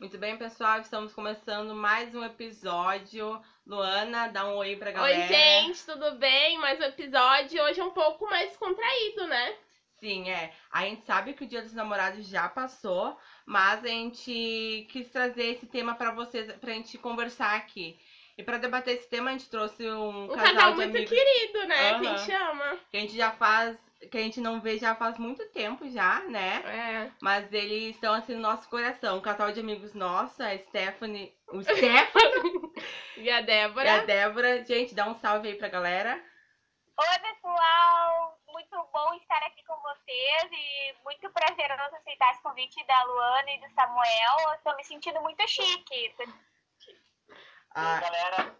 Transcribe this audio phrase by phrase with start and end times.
[0.00, 3.38] Muito bem, pessoal, estamos começando mais um episódio.
[3.66, 5.20] Luana, dá um oi pra galera.
[5.20, 6.56] Oi, gente, tudo bem?
[6.56, 7.62] Mais um episódio.
[7.62, 9.54] Hoje é um pouco mais contraído, né?
[9.98, 10.54] Sim, é.
[10.72, 15.48] A gente sabe que o Dia dos Namorados já passou, mas a gente quis trazer
[15.48, 18.00] esse tema pra vocês, pra gente conversar aqui.
[18.38, 21.10] E pra debater esse tema, a gente trouxe um, Um casal, casal de muito amigos
[21.10, 21.98] querido, né?
[22.00, 22.78] Que a gente ama.
[22.90, 23.76] que a gente já faz,
[24.10, 26.62] que a gente não vê já faz muito tempo já, né?
[26.64, 27.12] É.
[27.20, 29.18] Mas eles estão assim no nosso coração.
[29.18, 32.72] Um casal de amigos nossos, a Stephanie, o Stefano
[33.18, 33.84] E a Débora?
[33.84, 34.64] e a Débora.
[34.64, 36.22] Gente, dá um salve aí pra galera.
[36.98, 38.38] Oi, pessoal!
[38.48, 43.60] Muito bom estar aqui com vocês e muito prazeroso aceitar esse convite da Luana e
[43.60, 44.54] do Samuel.
[44.54, 45.94] Estou me sentindo muito chique.
[46.18, 46.24] E
[47.74, 48.56] Ah, aí, galera,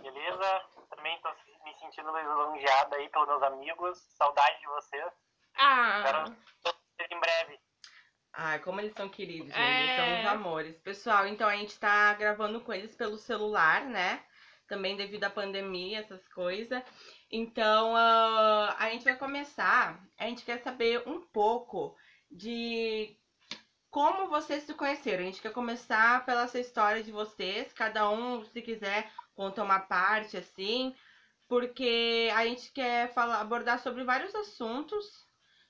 [0.00, 0.62] beleza?
[0.90, 1.28] Também tô
[1.66, 3.98] me sentindo lisonjeado aí pelos meus amigos.
[4.16, 5.12] Saudade de vocês.
[5.56, 7.60] Ah, Espero vocês em breve.
[8.32, 9.58] Ai, como eles são queridos, gente.
[9.58, 9.82] É.
[9.82, 10.78] Eles são os amores.
[10.78, 14.22] Pessoal, então a gente tá gravando com eles pelo celular, né?
[14.68, 16.82] Também devido à pandemia, essas coisas.
[17.30, 20.00] Então, ah, a gente vai começar.
[20.18, 21.96] A gente quer saber um pouco
[22.30, 23.18] de
[23.90, 25.22] como vocês se conheceram.
[25.22, 27.72] A gente quer começar pela essa história de vocês.
[27.72, 30.94] Cada um, se quiser, conta uma parte, assim.
[31.48, 35.04] Porque a gente quer falar, abordar sobre vários assuntos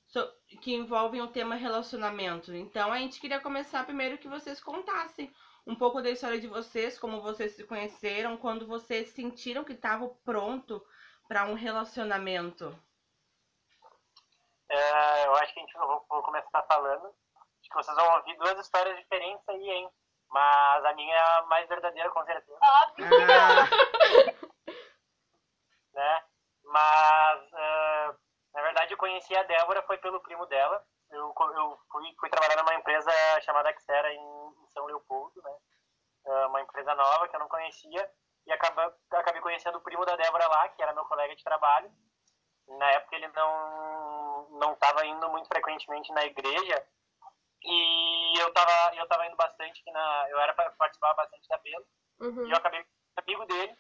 [0.07, 0.33] so-
[0.63, 2.55] que envolvem o tema relacionamento.
[2.55, 5.33] Então a gente queria começar primeiro que vocês contassem
[5.67, 10.17] um pouco da história de vocês, como vocês se conheceram, quando vocês sentiram que estavam
[10.25, 10.83] pronto
[11.29, 12.75] para um relacionamento.
[14.69, 17.07] É, eu acho que a gente eu vou, vou começar falando.
[17.07, 19.91] Acho que vocês vão ouvir duas histórias diferentes aí, hein?
[20.31, 22.59] Mas a minha é a mais verdadeira, com certeza.
[22.63, 23.07] Óbvio.
[23.07, 23.67] Ah,
[25.97, 26.23] né?
[26.65, 28.15] Mas, ah,
[28.55, 30.85] na verdade, eu conheci a Débora, foi pelo primo dela.
[31.11, 33.11] Eu, eu fui, fui trabalhar numa empresa
[33.43, 35.57] chamada Xera em, em São Leopoldo, né?
[36.27, 38.11] Ah, uma empresa nova que eu não conhecia.
[38.47, 41.91] E acaba, acabei conhecendo o primo da Débora lá, que era meu colega de trabalho.
[42.69, 46.87] Na época ele não não estava indo muito frequentemente na igreja.
[47.63, 50.27] E eu tava, eu tava indo bastante na.
[50.31, 51.87] Eu era pra participar bastante da Belo.
[52.21, 52.47] uhum.
[52.47, 52.85] E eu acabei
[53.17, 53.75] amigo dele.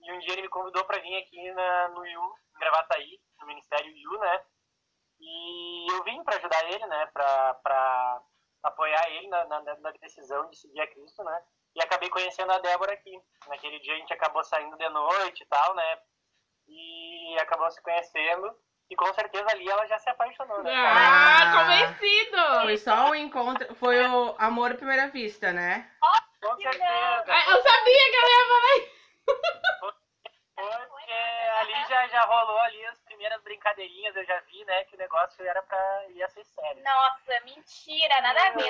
[0.00, 3.46] E um dia ele me convidou para vir aqui na, no IU, em Gravataí, no
[3.46, 4.40] Ministério IU, né?
[5.20, 7.06] E eu vim para ajudar ele, né?
[7.12, 8.20] Para
[8.62, 11.40] apoiar ele na, na, na decisão de seguir a Cristo, né?
[11.74, 13.20] E acabei conhecendo a Débora aqui.
[13.48, 15.98] Naquele dia a gente acabou saindo de noite e tal, né?
[16.68, 18.54] E acabou se conhecendo.
[18.90, 20.72] E com certeza ali ela já se apaixonou, né?
[20.74, 21.52] Ah, Ah.
[21.60, 22.62] convencido!
[22.62, 25.90] foi só um encontro, foi o amor à primeira vista, né?
[26.40, 26.84] Com certeza.
[26.86, 28.98] Ah, Eu sabia que ela ia falar
[31.88, 35.62] já, já rolou ali as primeiras brincadeirinhas, eu já vi, né, que o negócio era
[35.62, 36.04] pra.
[36.10, 36.82] ia ser sério.
[36.82, 38.66] Nossa, mentira, nada a ver.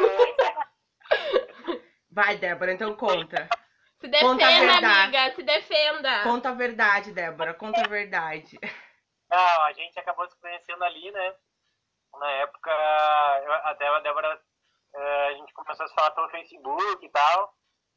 [1.65, 3.49] Foi Vai, Débora, então conta.
[4.01, 5.17] Se Conta a defenda, verdade.
[5.17, 6.23] amiga, se defenda.
[6.23, 8.59] Conta a verdade, Débora, conta a verdade.
[9.29, 11.35] Não, a gente acabou se conhecendo ali, né?
[12.19, 12.71] Na época,
[13.45, 14.41] eu, até a Débora,
[14.95, 17.55] eh, a gente começou a se falar pelo Facebook e tal.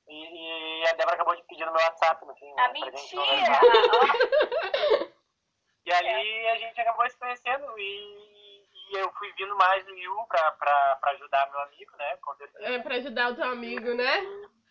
[0.08, 2.66] E, e a Débora acabou de pedir no meu WhatsApp, no fim, né?
[2.66, 3.60] a pra gente mentira.
[5.86, 10.26] E ali a gente acabou se conhecendo e, e eu fui vindo mais no IU
[10.28, 12.18] pra, pra, pra ajudar meu amigo, né?
[12.60, 14.14] É pra ajudar o teu amigo, né?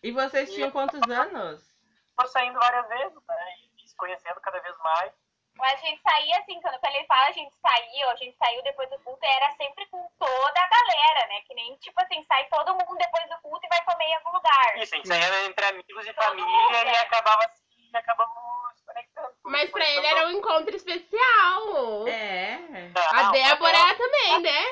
[0.03, 1.61] E vocês tinham quantos anos?
[2.17, 3.45] Tô saindo várias vezes, né?
[3.83, 5.11] E se conhecendo cada vez mais.
[5.57, 8.89] Mas a gente saía assim, quando ele fala a gente saiu, a gente saiu depois
[8.89, 11.41] do culto, era sempre com toda a galera, né?
[11.41, 14.31] Que nem, tipo assim, sai todo mundo depois do culto e vai comer em algum
[14.31, 14.77] lugar.
[14.77, 16.97] Isso, a gente saía entre amigos e Todo família mundo, e né?
[16.99, 18.33] acabava assim, e acabamos
[18.77, 19.33] se conectando.
[19.43, 20.19] Mas pra ele Conectando.
[20.19, 22.07] era um encontro especial.
[22.07, 22.59] É.
[23.11, 24.63] A Não, Débora também, né?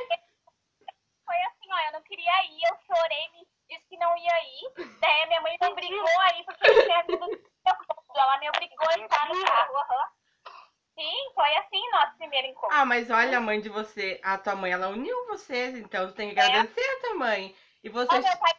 [1.25, 4.97] Foi assim, ó, eu não queria ir, eu chorei, me disse que não ia ir.
[4.99, 7.49] Daí a minha mãe me obrigou a ir, porque eu tinha vindo do
[8.15, 10.09] ela me obrigou a entrar no carro, aham.
[10.95, 12.75] Sim, foi assim nosso primeiro encontro.
[12.75, 16.15] Ah, mas olha, a mãe de você, a tua mãe, ela uniu vocês, então tu
[16.15, 16.43] tem que É.
[16.43, 17.55] agradecer a tua mãe.
[17.81, 18.25] E Ó, vocês.
[18.25, 18.53] meu pai,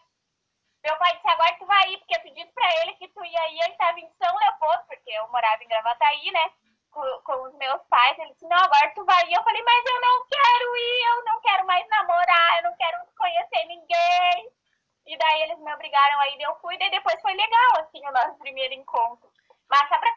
[0.83, 3.49] meu pai disse, agora tu vai ir, porque tu disse pra ele que tu ia
[3.53, 6.51] ir, ele tava em São Leopoldo, porque eu morava em Gravataí, né,
[7.61, 10.77] meus pais, ele disse, não, agora tu vai ir, eu falei, mas eu não quero
[10.77, 14.51] ir, eu não quero mais namorar, eu não quero conhecer ninguém,
[15.07, 18.13] e daí eles me obrigaram a ir, eu fui, daí depois foi legal, assim, o
[18.13, 19.31] nosso primeiro encontro.
[19.69, 20.11] Mas só pra,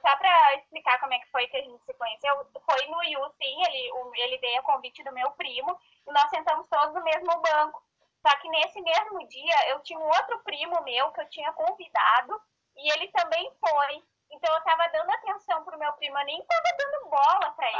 [0.00, 3.30] só pra explicar como é que foi que a gente se conheceu, foi no IU,
[3.36, 7.02] sim, ele, o- ele veio a convite do meu primo, e nós sentamos todos no
[7.04, 7.82] mesmo banco.
[8.26, 12.40] Só que nesse mesmo dia eu tinha um outro primo meu que eu tinha convidado
[12.76, 14.02] e ele também foi.
[14.30, 16.63] Então eu tava dando atenção pro meu primo, eu nem tava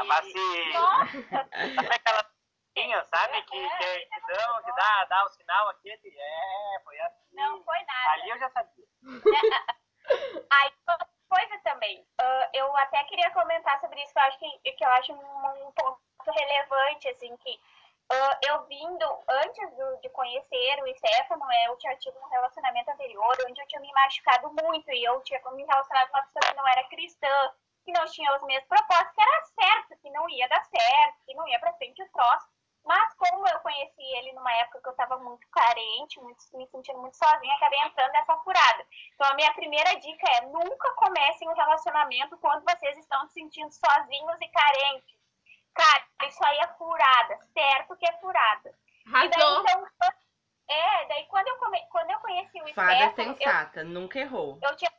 [0.07, 0.73] Mas se.
[1.75, 2.25] Sabe aquela
[2.77, 3.43] mãozinha, sabe?
[3.43, 6.15] Que, que, que dão, que dá, dá o sinal aquele.
[6.19, 7.25] É, foi assim.
[7.33, 8.11] Não foi nada.
[8.13, 8.85] Ali eu já sabia.
[10.51, 14.73] Aí, outra coisa também, ah, eu até queria comentar sobre isso, que eu acho, que,
[14.73, 17.59] que eu acho um, um ponto relevante, assim, que
[18.13, 23.35] ah, eu vindo, antes do- de conhecer o Stefano, eu tinha tido um relacionamento anterior,
[23.49, 26.57] onde eu tinha me machucado muito, e eu tinha me relacionado com uma pessoa que
[26.57, 27.53] não era cristã,
[27.85, 31.35] que não tinha os mesmos propósitos, que era certo, que não ia dar certo, que
[31.35, 32.47] não ia pra frente o troço.
[32.85, 36.99] Mas como eu conheci ele numa época que eu tava muito carente, muito, me sentindo
[36.99, 38.87] muito sozinha, acabei entrando nessa furada.
[39.15, 43.73] Então a minha primeira dica é nunca comecem um relacionamento quando vocês estão se sentindo
[43.73, 45.19] sozinhos e carentes.
[45.73, 48.75] Cara, isso aí é furada, certo que é furada.
[49.07, 49.87] E daí, então,
[50.69, 54.59] é, daí quando eu, come, quando eu conheci o Fada Stefano, eu sensata, nunca errou.
[54.63, 54.91] eu tinha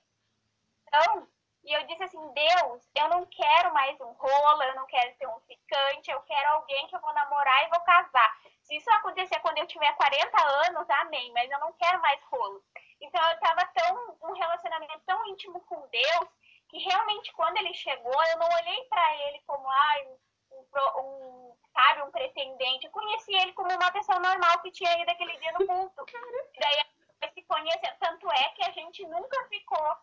[0.87, 1.27] então,
[1.65, 5.27] e eu disse assim, Deus, eu não quero mais um rolo, eu não quero ser
[5.27, 8.37] um ficante, eu quero alguém que eu vou namorar e vou casar.
[8.61, 12.63] Se isso acontecer quando eu tiver 40 anos, amém, mas eu não quero mais rolo.
[13.01, 16.29] Então eu tava tão, um relacionamento tão íntimo com Deus,
[16.69, 20.07] que realmente quando ele chegou, eu não olhei pra ele como, ai,
[20.51, 22.85] um, um, sabe, um pretendente.
[22.85, 26.05] Eu conheci ele como uma pessoa normal que tinha ido aquele dia no culto.
[26.59, 29.97] Daí se conheceu, tanto é que a gente nunca ficou.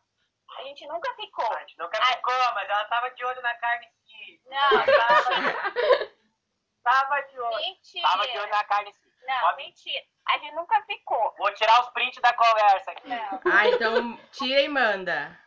[0.59, 1.53] A gente nunca ficou.
[1.55, 4.41] A gente nunca ficou, mas ela tava de olho na carne sim.
[4.47, 5.31] Não, Ela tava,
[6.83, 7.57] tava de olho.
[7.57, 8.09] mentira.
[8.09, 9.11] Tava de olho na carne sim.
[9.27, 10.03] Não, Pode- mentira.
[10.29, 11.35] A gente nunca ficou.
[11.39, 13.09] Vou tirar os prints da conversa aqui.
[13.09, 13.41] Não.
[13.53, 15.39] Ah, então tira e manda.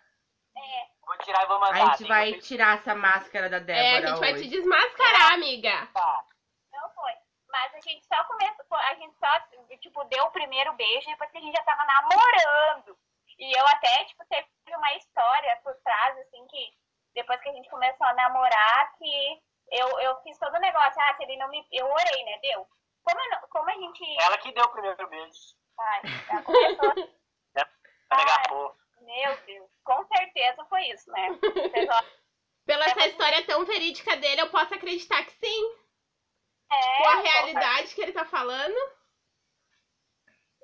[0.58, 1.84] É, Vou tirar e vou mandar.
[1.84, 4.50] A gente vai tirar essa máscara da É, a Débora gente vai te hoje.
[4.50, 5.70] desmascarar, amiga.
[5.86, 6.26] pensar.
[6.72, 7.12] não foi.
[7.50, 9.40] Mas a gente só começou, a gente só,
[9.80, 12.98] tipo, deu o primeiro beijo depois que a gente já tava namorando.
[13.40, 16.74] E eu até, tipo, teve uma história por trás, assim, que
[17.14, 19.42] depois que a gente começou a namorar, que
[19.72, 21.02] eu, eu fiz todo o negócio.
[21.02, 21.66] Ah, se ele não me.
[21.72, 22.38] Eu orei, né?
[22.42, 22.68] Deu.
[23.04, 24.22] Como, eu não- como a gente.
[24.22, 25.40] Ela que deu o primeiro beijo.
[25.80, 26.94] Ai, já começou.
[28.10, 28.76] Ai.
[29.02, 29.70] Meu Deus.
[29.84, 31.28] Com certeza foi isso, né?
[32.66, 35.76] Pela essa história tão verídica dele, eu posso acreditar que sim.
[36.72, 38.76] É, Com a realidade que ele tá falando.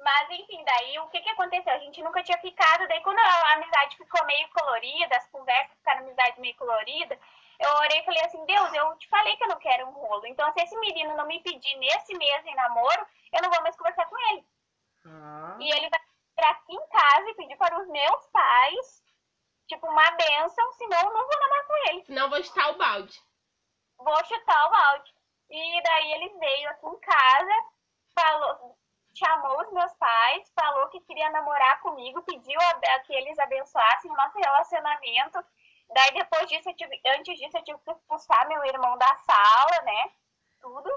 [0.03, 1.73] Mas enfim, daí o que que aconteceu?
[1.73, 6.01] A gente nunca tinha ficado, daí quando a amizade ficou meio colorida, as conversas ficaram
[6.01, 7.19] amizade meio colorida,
[7.59, 10.25] eu orei e falei assim, Deus, eu te falei que eu não quero um rolo.
[10.25, 13.77] Então se esse menino não me pedir nesse mês em namoro, eu não vou mais
[13.77, 14.45] conversar com ele.
[15.05, 19.03] Ah, E ele vai vir aqui em casa e pedir para os meus pais,
[19.67, 22.05] tipo, uma benção, senão eu não vou namorar com ele.
[22.05, 23.21] Senão eu vou chutar o balde.
[23.99, 25.13] vou chutar o balde.
[25.51, 27.65] E daí ele veio aqui em casa,
[28.15, 28.77] falou,
[29.13, 34.15] chamou os meus pais, falou que queria namorar comigo, pediu a- que eles abençoassem o
[34.15, 35.43] nosso relacionamento.
[35.93, 39.81] Daí depois disso, eu tive, antes disso, eu tive que expulsar meu irmão da sala,
[39.83, 40.11] né?
[40.61, 40.89] Tudo.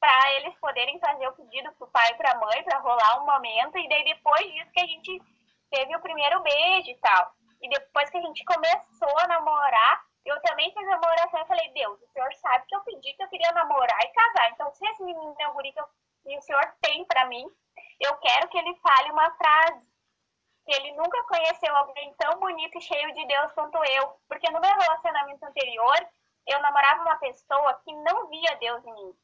[0.00, 3.78] Pra eles poderem fazer o pedido pro pai e pra mãe, pra rolar um momento.
[3.78, 5.22] E daí depois disso que a gente
[5.70, 7.32] teve o primeiro beijo e tal.
[7.60, 11.68] E depois que a gente começou a namorar, eu também fiz uma oração e falei,
[11.72, 14.50] Deus, o senhor sabe que eu pedi que eu queria namorar e casar.
[14.50, 15.88] Então, se esse menino é o guri que, eu-
[16.22, 17.46] que o senhor tem pra mim,
[18.00, 19.92] eu quero que ele fale uma frase.
[20.64, 24.16] Que ele nunca conheceu alguém tão bonito e cheio de Deus quanto eu.
[24.28, 26.08] Porque no meu relacionamento anterior,
[26.46, 29.14] eu namorava uma pessoa que não via Deus em mim.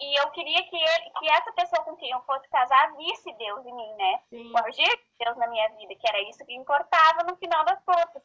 [0.00, 3.66] E eu queria que, ele, que essa pessoa com quem eu fosse casar visse Deus
[3.66, 4.20] em mim, né?
[4.28, 4.52] Sim.
[4.72, 8.22] de Deus na minha vida, que era isso que importava no final das contas.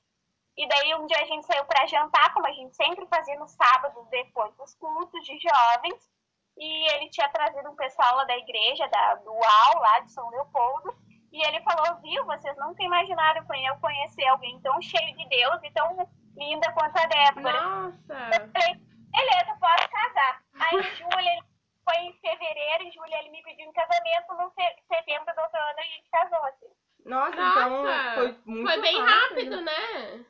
[0.56, 3.52] E daí um dia a gente saiu para jantar, como a gente sempre fazia nos
[3.52, 6.13] sábados depois dos cultos de jovens,
[6.58, 10.30] e ele tinha trazido um pessoal lá da igreja, da, do UAU, lá de São
[10.30, 10.96] Leopoldo,
[11.32, 15.72] e ele falou, viu, vocês nunca imaginaram eu conhecer alguém tão cheio de Deus e
[15.72, 16.08] tão
[16.38, 17.62] linda quanto a Débora.
[17.62, 18.14] Nossa.
[18.14, 18.76] Eu falei,
[19.12, 20.42] beleza, posso casar.
[20.60, 21.44] Aí em julho, ele,
[21.84, 24.54] foi em fevereiro, em julho ele me pediu em casamento, no
[24.88, 26.84] setembro do outro ano a gente casou, assim.
[27.06, 27.60] Nossa, Nossa.
[27.60, 30.26] então foi muito Foi bem rápido, né?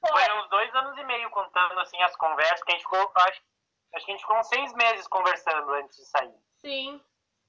[0.00, 3.40] Foi uns dois anos e meio contando assim as conversas, que a gente ficou, acho,
[3.94, 6.34] acho que a gente ficou uns seis meses conversando antes de sair.
[6.60, 7.00] Sim.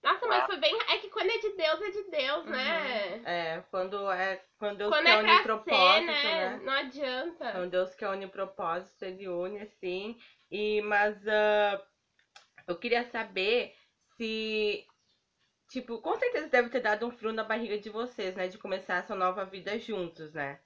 [0.03, 0.47] Nossa, mas É.
[0.47, 0.77] foi bem.
[0.89, 3.21] É que quando é de Deus, é de Deus, né?
[3.25, 6.49] É, quando é quando Deus Quando quer é unir pra ser, propósito, né?
[6.49, 6.61] né?
[6.63, 7.51] Não adianta.
[7.53, 10.17] Quando Deus quer unir propósito, ele une assim.
[10.51, 11.81] E mas ah,
[12.67, 13.73] eu queria saber
[14.17, 14.85] se
[15.69, 18.97] tipo, com certeza deve ter dado um frio na barriga de vocês, né, de começar
[18.97, 20.59] essa nova vida juntos, né?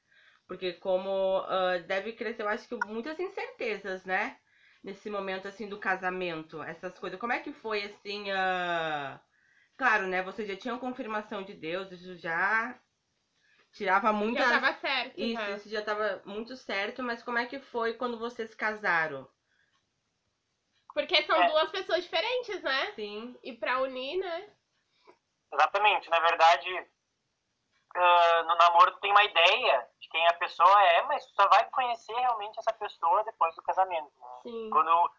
[0.48, 4.36] Porque como ah, deve crescer, eu acho que muitas incertezas, né?
[4.84, 7.19] Nesse momento assim do casamento, essas coisas.
[7.19, 9.19] Como é que foi assim, ah,
[9.77, 10.24] Claro, né?
[10.24, 12.79] Vocês já tinham confirmação de Deus, isso já
[13.72, 15.19] tirava muita Já tava certo.
[15.19, 15.50] isso, já.
[15.51, 19.29] isso já tava muito certo, mas como é que foi quando vocês casaram?
[20.96, 21.48] Porque são É.
[21.48, 22.91] duas pessoas diferentes, né?
[22.96, 23.38] Sim.
[23.43, 24.50] E pra unir, né?
[25.53, 26.10] Exatamente.
[26.10, 26.88] Na verdade,
[27.96, 31.48] ah, no namoro tu tem uma ideia de quem a pessoa é, mas tu só
[31.48, 34.12] vai conhecer realmente essa pessoa depois do casamento.
[34.20, 34.70] Né?
[34.72, 35.12] Quando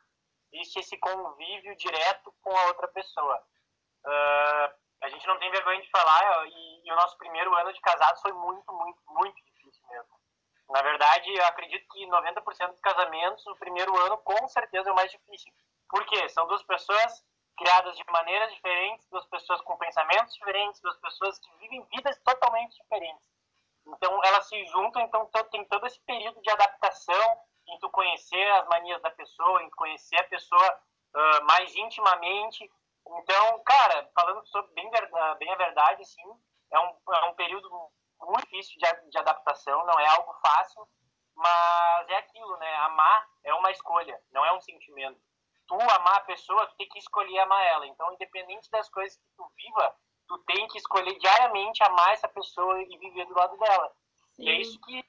[0.52, 3.42] existe esse convívio direto com a outra pessoa.
[4.04, 4.72] Ah,
[5.02, 8.20] a gente não tem vergonha de falar e, e o nosso primeiro ano de casados
[8.20, 10.18] foi muito, muito, muito difícil mesmo.
[10.70, 14.96] Na verdade, eu acredito que 90% dos casamentos, o primeiro ano, com certeza, é o
[14.96, 15.52] mais difícil.
[15.88, 16.28] Por quê?
[16.28, 17.24] São duas pessoas
[17.58, 22.76] criadas de maneiras diferentes, duas pessoas com pensamentos diferentes, duas pessoas que vivem vidas totalmente
[22.80, 23.22] diferentes.
[23.86, 28.66] Então, elas se juntam, então tem todo esse período de adaptação, em tu conhecer as
[28.68, 30.80] manias da pessoa, em conhecer a pessoa
[31.14, 32.70] ah, mais intimamente.
[33.06, 34.90] Então, cara, falando sobre bem,
[35.38, 37.68] bem a verdade, sim, é um, é um período
[38.20, 40.86] muito difícil de, de adaptação, não é algo fácil,
[41.34, 42.76] mas é aquilo, né?
[42.76, 45.20] Amar é uma escolha, não é um sentimento.
[45.68, 47.86] Tu amar a pessoa, tu tem que escolher amar ela.
[47.86, 49.94] Então, independente das coisas que tu viva,
[50.26, 53.92] tu tem que escolher diariamente amar essa pessoa e viver do lado dela.
[54.40, 54.60] E é Sim.
[54.60, 55.02] isso que,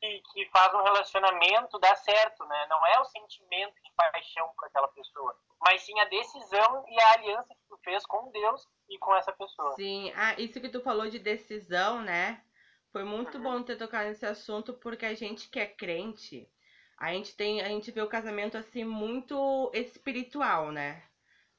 [0.00, 2.66] que, que faz um relacionamento dar certo, né?
[2.68, 7.12] Não é o sentimento de paixão por aquela pessoa, mas sim a decisão e a
[7.14, 9.74] aliança que tu fez com Deus e com essa pessoa.
[9.76, 12.44] Sim, ah, isso que tu falou de decisão, né?
[12.92, 13.42] Foi muito Uhum.
[13.42, 16.48] bom ter tocado nesse assunto, porque a gente que é crente,
[16.98, 21.02] a gente tem, a gente vê o casamento assim muito espiritual, né?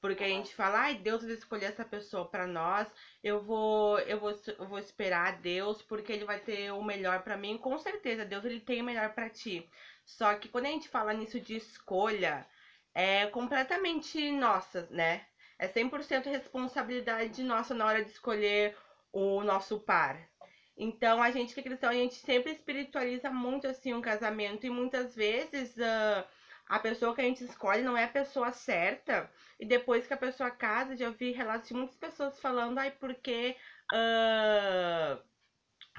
[0.01, 2.87] Porque a gente fala, ai, Deus vai escolher essa pessoa pra nós,
[3.23, 7.23] eu vou, eu vou, eu vou esperar a Deus, porque ele vai ter o melhor
[7.23, 7.57] pra mim.
[7.57, 9.67] Com certeza, Deus ele tem o melhor pra ti.
[10.05, 12.45] Só que quando a gente fala nisso de escolha,
[12.93, 15.25] é completamente nossa, né?
[15.57, 18.77] É 100% responsabilidade nossa na hora de escolher
[19.11, 20.29] o nosso par.
[20.77, 24.69] Então, a gente que é cristão, a gente sempre espiritualiza muito assim um casamento e
[24.69, 26.27] muitas vezes ah,
[26.67, 29.31] a pessoa que a gente escolhe não é a pessoa certa.
[29.59, 33.55] E depois que a pessoa casa, já vi relatos de muitas pessoas falando, ai, porque
[33.93, 35.19] ah,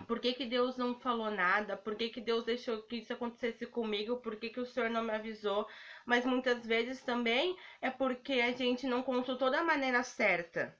[0.06, 1.76] por que, que Deus não falou nada?
[1.76, 4.18] Por que, que Deus deixou que isso acontecesse comigo?
[4.18, 5.66] Por que, que o Senhor não me avisou?
[6.04, 10.76] Mas muitas vezes também é porque a gente não consultou da maneira certa.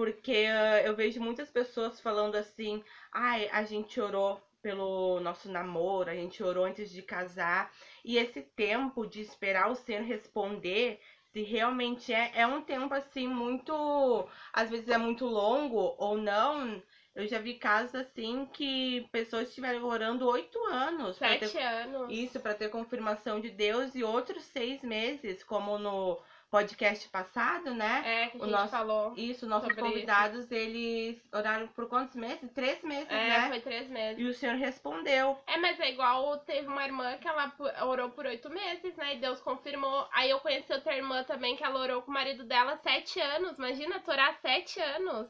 [0.00, 6.08] Porque ah, eu vejo muitas pessoas falando assim: ai, a gente orou pelo nosso namoro,
[6.08, 7.70] a gente orou antes de casar.
[8.02, 10.98] E esse tempo de esperar o Senhor responder,
[11.34, 14.26] se realmente é, é um tempo assim muito.
[14.54, 16.82] Às vezes é muito longo ou não.
[17.14, 22.06] Eu já vi casos assim que pessoas estiveram orando oito anos ter Sete anos.
[22.10, 26.18] isso para ter confirmação de Deus e outros seis meses, como no
[26.50, 28.02] podcast passado, né?
[28.04, 29.14] É, que a O gente nosso- falou.
[29.16, 32.50] Isso, nossos convidados, eles oraram por quantos meses?
[32.52, 33.48] Três meses, É, né?
[33.48, 34.20] foi três meses.
[34.20, 35.38] E o Senhor respondeu.
[35.46, 37.52] É, mas é igual teve uma irmã que ela
[37.86, 39.14] orou por oito meses, né?
[39.14, 40.08] E Deus confirmou.
[40.12, 43.56] Aí eu conheci outra irmã também que ela orou com o marido dela sete anos.
[43.56, 45.28] Imagina, tu orar sete anos.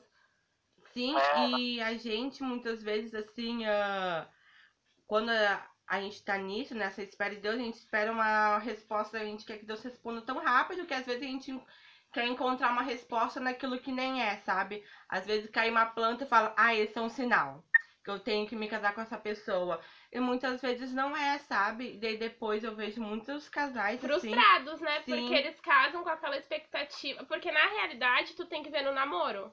[0.93, 1.49] Sim, É.
[1.51, 4.27] e a gente muitas vezes assim, ah,
[5.07, 9.19] quando a, a gente tá nisso, nessa espera de Deus, a gente espera uma resposta,
[9.19, 11.61] a gente quer que Deus responda tão rápido que às vezes a gente
[12.13, 14.85] quer encontrar uma resposta naquilo que nem é, sabe?
[15.09, 17.65] Às vezes cai uma planta e fala, ah, esse é um sinal.
[18.05, 19.81] Que eu tenho que me casar com essa pessoa.
[20.13, 21.95] E muitas vezes não é, sabe?
[21.95, 24.31] E daí depois eu vejo muitos casais assim.
[24.31, 25.03] Frustrados, né?
[25.03, 25.11] Sim.
[25.11, 27.25] Porque eles casam com aquela expectativa.
[27.25, 29.53] Porque na realidade tu tem que ver no namoro.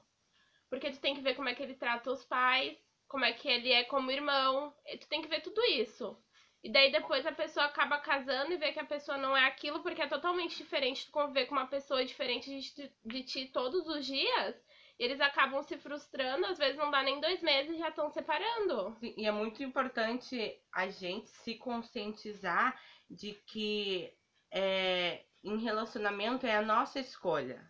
[0.69, 2.77] Porque tu tem que ver como é que ele trata os pais,
[3.07, 4.71] como é que ele é como irmão.
[4.85, 6.15] e Tu tem que ver tudo isso.
[6.63, 9.81] E daí depois a pessoa acaba casando e vê que a pessoa não é aquilo,
[9.81, 13.87] porque é totalmente diferente tu conviver com uma pessoa diferente de, ti- de ti todos
[13.87, 14.55] os dias.
[14.99, 18.09] E eles acabam se frustrando, às vezes não dá nem dois meses e já estão
[18.09, 18.97] separando.
[18.99, 24.11] Sim, E é muito importante a gente se conscientizar de que
[24.51, 27.69] é, em relacionamento é a nossa escolha.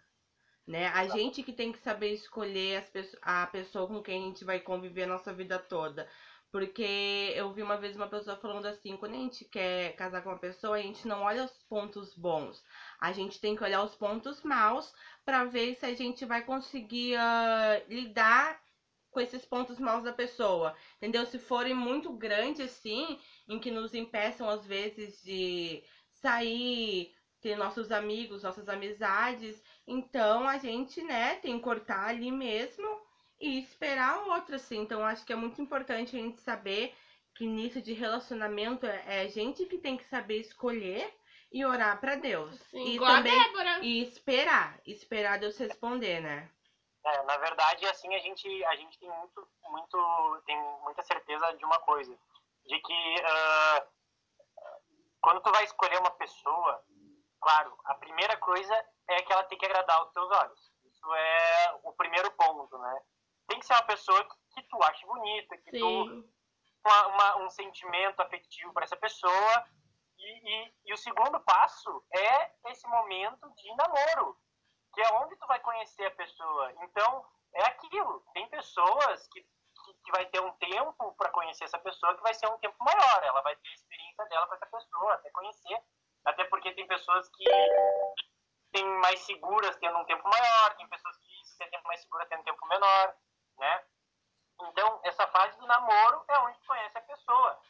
[0.67, 0.87] Né?
[0.89, 4.59] A gente que tem que saber escolher as a pessoa com quem a gente vai
[4.59, 6.09] conviver a nossa vida toda.
[6.57, 10.29] Porque eu vi uma vez uma pessoa falando assim, quando a gente quer casar com
[10.29, 12.63] uma pessoa, a gente não olha os pontos bons.
[12.99, 14.91] A gente tem que olhar os pontos maus
[15.23, 18.59] para ver se a gente vai conseguir ah, lidar
[19.11, 20.75] com esses pontos maus da pessoa.
[20.95, 21.27] Entendeu?
[21.27, 27.91] Se forem muito grandes, assim, em que nos impeçam, às vezes, de sair, ter nossos
[27.91, 33.06] amigos, nossas amizades, então a gente, né, tem que cortar ali mesmo
[33.39, 34.79] e esperar outra, assim.
[34.79, 36.95] Então acho que é muito importante a gente saber
[37.35, 41.13] que nisso de relacionamento é é a gente que tem que saber escolher
[41.51, 42.55] e orar pra Deus.
[42.69, 43.79] Sim, e igual também a Débora.
[43.79, 46.49] e esperar, esperar Deus responder, né?
[47.05, 51.63] É, na verdade, assim, a gente, a gente tem, muito, muito, tem muita certeza de
[51.63, 52.13] uma coisa.
[52.65, 53.87] De que ah,
[55.21, 56.83] quando tu vai escolher uma pessoa,
[57.39, 60.71] claro, a primeira coisa é que ela tem que agradar os teus olhos.
[60.85, 63.01] Isso é o primeiro ponto, né?
[63.47, 65.79] Tem que ser uma pessoa que, que tu acha bonita, que Sim.
[65.79, 66.37] tu
[66.87, 69.65] uma, uma, um sentimento afetivo para essa pessoa.
[70.17, 74.35] E, e, e, o segundo passo é esse momento de namoro,
[74.93, 76.73] que é onde tu vai conhecer a pessoa.
[76.81, 78.25] Então, é aquilo.
[78.33, 82.33] Tem pessoas que, que, que vai ter um tempo para conhecer essa pessoa que vai
[82.33, 83.23] ser um tempo maior.
[83.23, 85.79] Ela vai ter a experiência dela com essa pessoa, até conhecer.
[86.25, 87.45] Até porque tem pessoas que
[88.71, 92.41] têm mais seguras tendo um tempo maior, tem pessoas que se sentem mais seguras tendo
[92.41, 93.15] um tempo menor,
[93.57, 93.83] né?
[94.61, 97.61] Então, essa fase do namoro é onde conhece a pessoa.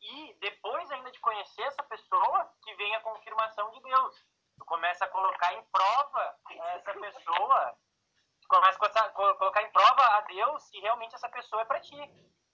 [0.00, 4.24] E depois ainda de conhecer essa pessoa, que vem a confirmação de Deus.
[4.58, 6.36] Tu começa a colocar em prova
[6.74, 7.76] essa pessoa,
[8.48, 11.96] começa a colocar em prova a Deus se realmente essa pessoa é para ti.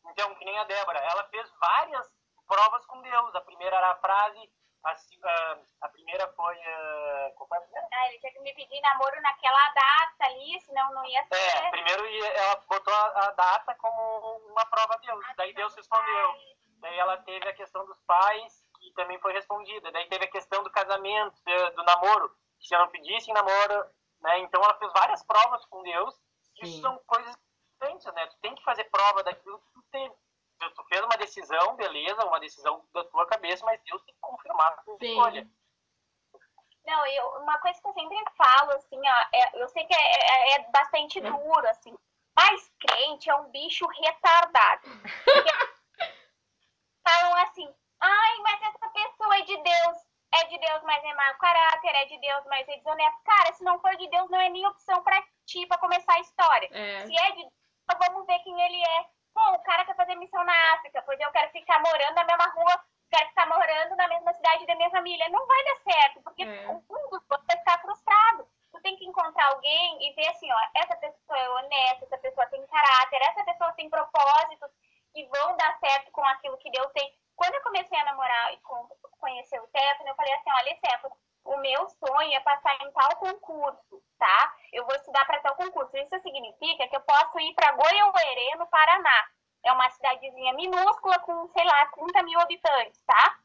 [0.06, 2.10] Então, que nem a Débora, ela fez várias
[2.46, 3.34] provas com Deus.
[3.34, 4.52] A primeira era a frase,
[4.84, 6.54] a, a, primeira foi.
[6.54, 7.58] A, qual foi?
[7.92, 11.36] Ah, ele tinha que me pedir namoro naquela data ali, senão não ia ser.
[11.36, 15.24] É, primeiro ela botou a, a data como uma prova a Deus.
[15.28, 16.34] Ah, Daí Deus respondeu.
[16.80, 19.90] Daí ela teve a questão dos pais, que também foi respondida.
[19.90, 21.34] Daí teve a questão do casamento,
[21.74, 23.86] do namoro, se eu não pedisse namoro,
[24.20, 24.40] né?
[24.40, 26.14] Então ela fez várias provas com Deus.
[26.62, 26.82] Isso Sim.
[26.82, 27.36] são coisas
[27.72, 28.26] diferentes, né?
[28.26, 30.14] Tu tem que fazer prova daquilo que tu teve.
[30.70, 34.68] Tu fez uma decisão, beleza, uma decisão da tua cabeça, mas Deus tem que confirmar
[34.68, 35.06] a tua Sim.
[35.08, 35.48] escolha.
[36.86, 39.98] Não, eu, uma coisa que eu sempre falo, assim, ó, é- eu sei que é,
[39.98, 41.96] é- é bastante duro, assim,
[42.36, 44.82] mas crente é um bicho retardado.
[47.06, 49.98] Falam assim, ai, mas essa pessoa é de Deus,
[50.34, 53.20] é de Deus, mas é mau caráter, é de Deus, mas é desonesto.
[53.24, 56.20] Cara, se não for de Deus, não é nem opção pra ti, pra começar a
[56.20, 56.68] história.
[56.72, 57.06] É.
[57.06, 57.52] Se é de Deus,
[57.84, 59.13] então vamos ver quem ele é.
[59.52, 62.84] O cara quer fazer missão na África, pois eu quero ficar morando na mesma rua,
[63.10, 65.28] quero ficar morando na mesma cidade da minha família.
[65.28, 66.68] Não vai dar certo, porque É.
[66.68, 68.48] um dos dois vai ficar frustrado.
[68.72, 72.46] Tu tem que encontrar alguém e ver assim, ó, essa pessoa é honesta, essa pessoa
[72.46, 74.70] tem caráter, essa pessoa tem propósitos
[75.12, 77.14] que vão dar certo com aquilo que Deus tem.
[77.36, 78.60] Quando eu comecei a namorar e
[79.20, 83.16] conhecer o Stefano, eu falei assim, olha, Stefano, o meu sonho é passar em tal
[83.16, 84.54] concurso, tá?
[84.72, 85.96] Eu vou estudar para tal concurso.
[85.96, 89.28] Isso significa que eu posso ir para Goiânia, no Paraná.
[89.64, 93.38] É uma cidadezinha minúscula com, sei lá, 30 mil habitantes, tá?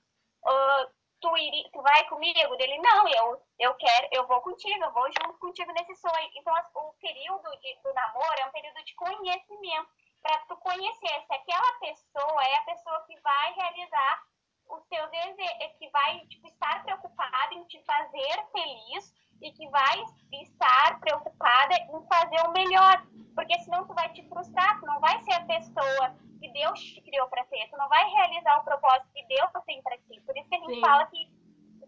[0.45, 0.88] Ah,
[1.21, 2.55] tu, iri, tu vai comigo?
[2.58, 6.29] Dele, não, eu, eu quero, eu vou contigo, eu vou junto contigo nesse sonho.
[6.36, 9.89] Então, o período de, do namoro é um período de conhecimento,
[10.21, 14.23] para tu conhecer se aquela pessoa é a pessoa que vai realizar
[14.69, 20.04] os teus desejos, que vai tipo, estar preocupada em te fazer feliz e que vai
[20.32, 23.04] estar preocupada em fazer o melhor.
[23.36, 27.02] Porque senão tu vai te frustrar, tu não vai ser a pessoa que Deus te
[27.02, 30.21] criou para ser, tu não vai realizar o propósito que Deus tem para ti.
[30.25, 30.82] Por isso que a gente Sim.
[30.82, 31.30] fala que,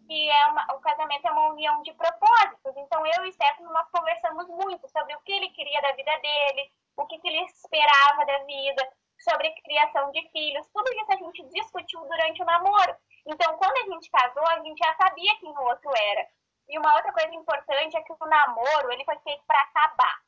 [0.07, 2.75] que é uma, o casamento é uma união de propósitos.
[2.77, 6.11] Então eu e o Stefano, nós conversamos muito sobre o que ele queria da vida
[6.19, 8.87] dele, o que, que ele esperava da vida,
[9.19, 10.67] sobre a criação de filhos.
[10.73, 12.95] Tudo isso a gente discutiu durante o namoro.
[13.25, 16.27] Então, quando a gente casou, a gente já sabia quem o outro era.
[16.67, 20.21] E uma outra coisa importante é que o namoro ele foi feito para acabar.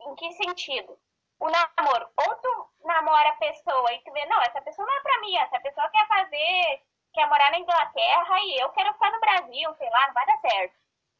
[0.00, 0.98] Em que sentido?
[1.38, 5.00] O namoro, ou tu namora a pessoa e tu vê, não, essa pessoa não é
[5.00, 9.20] pra mim, essa pessoa quer fazer, quer morar na Inglaterra e eu quero ficar no
[9.20, 10.74] Brasil, sei lá, não vai dar certo.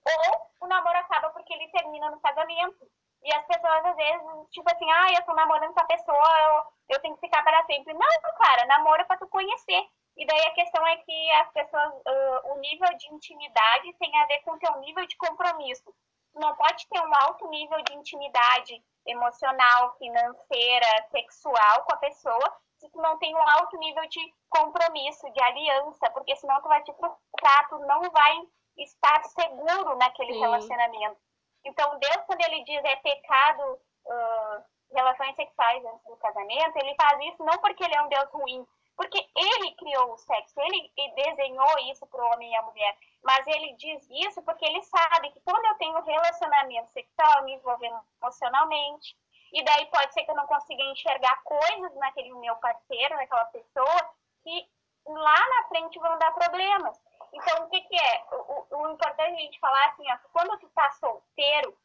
[0.07, 2.89] Ou o namoro acaba porque ele termina no casamento.
[3.23, 6.95] E as pessoas às vezes, tipo assim, ah, eu tô namorando com a pessoa, eu,
[6.95, 7.93] eu tenho que ficar para sempre.
[7.93, 9.89] Não, cara, namoro é pra tu conhecer.
[10.17, 14.27] E daí a questão é que as pessoas, ah, o nível de intimidade tem a
[14.27, 15.95] ver com o teu nível de compromisso.
[16.33, 22.57] Tu não pode ter um alto nível de intimidade emocional, financeira, sexual com a pessoa,
[22.79, 26.83] se tu não tem um alto nível de compromisso, de aliança, porque senão tu vai
[26.83, 28.49] te frustrar, tu não vai
[28.79, 30.41] estar seguro naquele Sim.
[30.41, 31.17] relacionamento.
[31.65, 37.19] Então, Deus, quando ele diz é pecado ah, relações sexuais antes do casamento, ele faz
[37.33, 38.67] isso não porque ele é um Deus ruim,
[38.97, 42.97] porque ele criou o sexo, ele desenhou isso para o homem e a mulher.
[43.23, 47.55] Mas ele diz isso porque ele sabe que quando eu tenho relacionamento sexual, eu me
[47.55, 47.85] envolvo
[48.23, 49.17] emocionalmente.
[49.53, 54.11] E daí pode ser que eu não consiga enxergar coisas naquele meu parceiro, naquela pessoa,
[54.43, 54.69] que
[55.07, 56.99] lá na frente vão dar problemas.
[57.33, 58.25] Então, o que, que é?
[58.33, 61.77] O, o, importante a gente falar assim, ó, quando tu tá solteiro,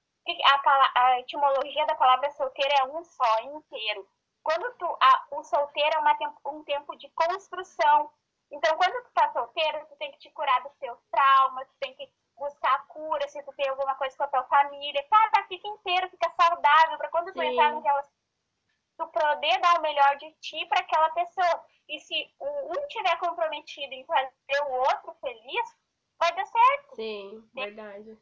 [0.45, 4.07] a, a etimologia da palavra solteiro é um só, inteiro.
[4.43, 8.11] Quando tu, a, o solteiro é uma um tempo de construção.
[8.49, 11.93] Então, quando tu tá solteiro, tu tem que te curar dos teus traumas, tu tem
[11.95, 15.07] que buscar cura, se tu tem alguma coisa com a tua família.
[15.09, 17.47] Cara, fica inteiro, fica saudável, pra quando tu Sim.
[17.47, 18.21] entrar no relacionamento,
[18.97, 21.65] tu poder dar o melhor de ti para aquela pessoa.
[21.87, 25.77] E se um tiver comprometido em fazer o outro feliz,
[26.19, 26.95] vai dar certo.
[26.95, 28.17] Sim, verdade.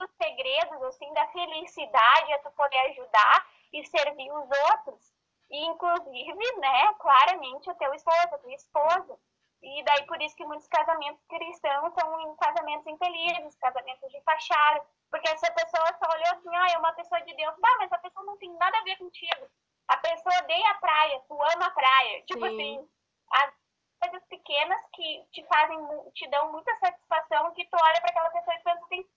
[0.00, 5.12] Os segredos, assim, da felicidade é tu poder ajudar e servir os outros.
[5.50, 9.18] E, inclusive, né, claramente, o teu esposo, a tua esposa.
[9.62, 15.28] E daí por isso que muitos casamentos cristãos são casamentos infelizes, casamentos de fachada, porque
[15.28, 17.54] essa pessoa só olhou assim, ah, é uma pessoa de Deus.
[17.58, 19.48] Bah, mas a pessoa não tem nada a ver contigo.
[19.88, 22.22] A pessoa odeia a praia, tu ama a praia.
[22.22, 22.54] Tipo Sim.
[22.54, 22.88] assim,
[23.30, 23.54] as
[24.00, 25.78] coisas pequenas que te fazem,
[26.12, 29.08] te dão muita satisfação, que tu olha para aquela pessoa e pensa assim,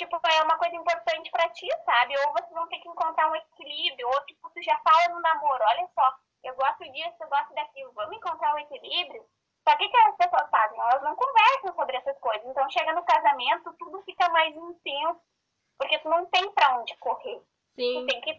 [0.00, 2.14] tipo, é uma coisa importante para ti, sabe?
[2.18, 5.62] Ou vocês vão ter que encontrar um equilíbrio, ou tipo, tu já fala no namoro,
[5.62, 9.24] olha só, eu gosto disso, eu gosto daquilo, vamos encontrar um equilíbrio.
[9.68, 10.80] Só que o que as pessoas fazem?
[10.80, 12.46] Elas não conversam sobre essas coisas.
[12.46, 15.20] Então chega no casamento, tudo fica mais intenso,
[15.78, 17.42] porque tu não tem pra onde correr.
[17.76, 18.00] Sim.
[18.00, 18.38] Tu tem que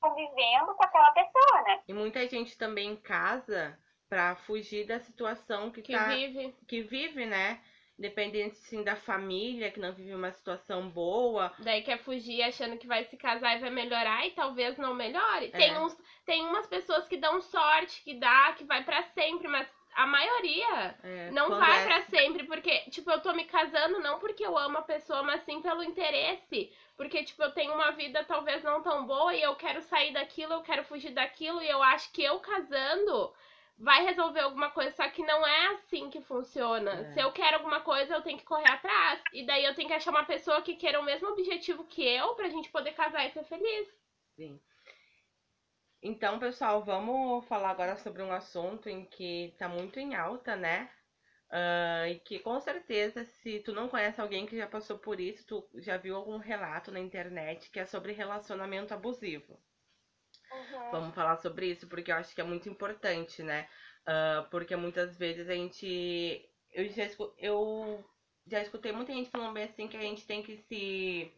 [0.00, 1.82] convivendo com aquela pessoa, né?
[1.86, 6.52] E muita gente também casa pra fugir da situação que, Que tá, vive.
[6.66, 7.62] que vive, né?
[8.00, 11.52] Independente sim da família, que não vive uma situação boa.
[11.58, 15.50] Daí quer fugir achando que vai se casar e vai melhorar e talvez não melhore.
[15.52, 15.58] É.
[15.58, 19.68] Tem, uns, tem umas pessoas que dão sorte, que dá, que vai pra sempre, mas
[19.94, 24.18] a maioria É, não vai é- pra sempre, porque, tipo, eu tô me casando não
[24.18, 26.72] porque eu amo a pessoa, mas sim pelo interesse.
[26.96, 30.54] Porque, tipo, eu tenho uma vida talvez não tão boa e eu quero sair daquilo,
[30.54, 33.30] eu quero fugir daquilo, e eu acho que eu casando
[33.80, 36.92] vai resolver alguma coisa, só que não é assim que funciona.
[36.92, 37.12] É.
[37.12, 39.22] Se eu quero alguma coisa, eu tenho que correr atrás.
[39.32, 42.34] E daí eu tenho que achar uma pessoa que queira o mesmo objetivo que eu
[42.34, 43.88] pra gente poder casar e ser feliz.
[44.36, 44.60] Sim.
[46.02, 50.90] Então, pessoal, vamos falar agora sobre um assunto em que tá muito em alta, né?
[51.50, 55.46] Ah, e que com certeza, se tu não conhece alguém que já passou por isso,
[55.46, 59.58] tu já viu algum relato na internet que é sobre relacionamento abusivo.
[60.52, 60.90] Uhum.
[60.90, 63.68] Vamos falar sobre isso porque eu acho que é muito importante, né?
[64.06, 66.48] Ah, porque muitas vezes a gente.
[66.72, 68.04] Eu já, escu- eu
[68.46, 71.32] já escutei muita gente falando bem assim que a gente tem que se,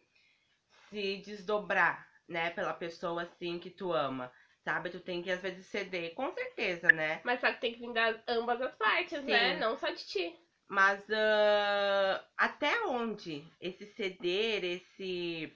[0.91, 2.51] se desdobrar, né?
[2.51, 4.33] Pela pessoa assim que tu ama.
[4.65, 4.91] Sabe?
[4.91, 7.21] Tu tem que às vezes ceder, com certeza, né?
[7.25, 9.25] Mas só que tem que vir das ambas as partes, Sim.
[9.25, 9.59] né?
[9.59, 10.37] Não só de ti.
[10.69, 15.53] Mas ah, até onde esse ceder, esse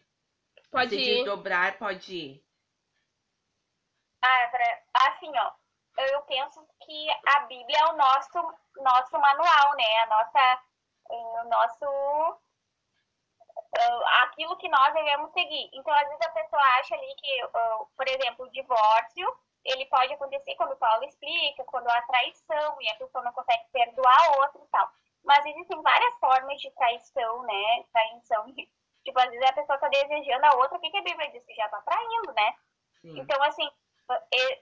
[0.71, 1.25] Pode se ir.
[1.25, 2.46] desdobrar pode ir?
[4.23, 5.53] Ah, assim, ó,
[5.99, 9.99] eu penso que a Bíblia é o nosso, nosso manual, né?
[10.03, 10.63] A nossa,
[11.11, 12.39] o nosso,
[13.79, 15.71] ah, aquilo que nós devemos seguir.
[15.73, 17.49] Então, às vezes a pessoa acha ali que,
[17.97, 22.89] por exemplo, o divórcio, ele pode acontecer quando o Paulo explica, quando há traição e
[22.89, 24.89] a pessoa não consegue perdoar a outra e tal.
[25.25, 27.85] Mas existem várias formas de traição, né?
[27.93, 28.47] Traição,
[29.05, 31.45] tipo, às vezes a pessoa tá desejando a outra, o que, que a Bíblia diz?
[31.45, 32.55] Que já tá traindo, né?
[33.01, 33.19] Sim.
[33.19, 33.69] Então, assim,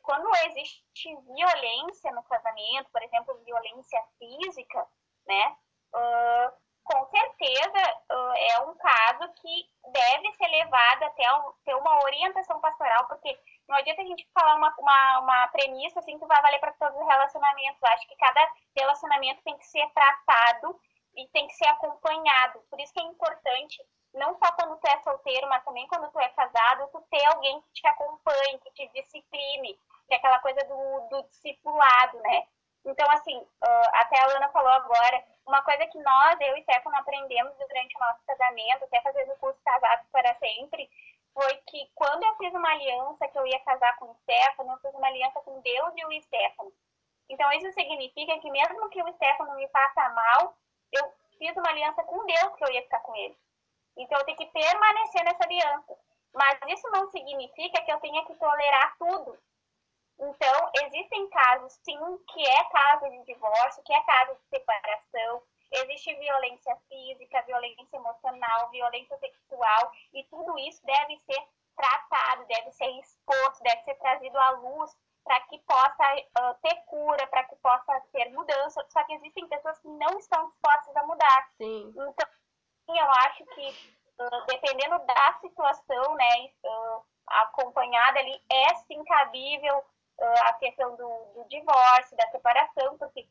[0.03, 4.87] quando existe violência no casamento, por exemplo, violência física,
[5.27, 5.57] né?
[5.95, 6.53] ah,
[6.83, 11.25] com certeza ah, é um caso que deve ser levado até
[11.65, 16.19] ter uma orientação pastoral, porque não adianta a gente falar uma, uma, uma premissa assim
[16.19, 17.81] que vai valer para todos os relacionamentos.
[17.83, 20.79] Eu acho que cada relacionamento tem que ser tratado
[21.17, 22.61] e tem que ser acompanhado.
[22.69, 23.83] Por isso que é importante,
[24.15, 27.61] não só quando tu é solteiro, mas também quando tu é casado, tu ter alguém
[27.63, 32.47] que te acompanhe, que te discipline, que é aquela coisa do, do discipulado, né?
[32.85, 36.97] Então, assim, ah, até a Lana falou agora, uma coisa que nós, eu e Stefano,
[36.97, 40.89] aprendemos durante o nosso casamento, até fazendo o curso Casados para Sempre,
[41.33, 44.79] foi que quando eu fiz uma aliança que eu ia casar com o Stefano, eu
[44.79, 46.73] fiz uma aliança com Deus e o Stefano.
[47.29, 50.55] Então, isso significa que mesmo que o Stefano me faça mal,
[50.93, 53.37] eu fiz uma aliança com Deus que eu ia ficar com ele.
[53.97, 55.97] Então, eu tenho que permanecer nessa aliança.
[56.33, 59.39] Mas isso não significa que eu tenha que tolerar tudo.
[60.19, 61.99] Então, existem casos, sim,
[62.33, 68.71] que é caso de divórcio, que é caso de separação, existe violência física, violência emocional,
[68.71, 71.43] violência sexual, e tudo isso deve ser
[71.77, 76.05] tratado, deve ser exposto, deve ser trazido à luz para que possa
[76.37, 78.87] ah, ter cura, para que possa ter mudança.
[78.91, 81.51] Só que existem pessoas que não estão dispostas a mudar.
[81.57, 81.89] Sim.
[81.89, 82.44] Então, sim,
[82.89, 87.03] eu acho que ah, dependendo da situação, né, ah,
[87.43, 89.85] acompanhada ali, é sim cabível
[90.21, 93.27] ah, a questão do, do divórcio, da separação, porque,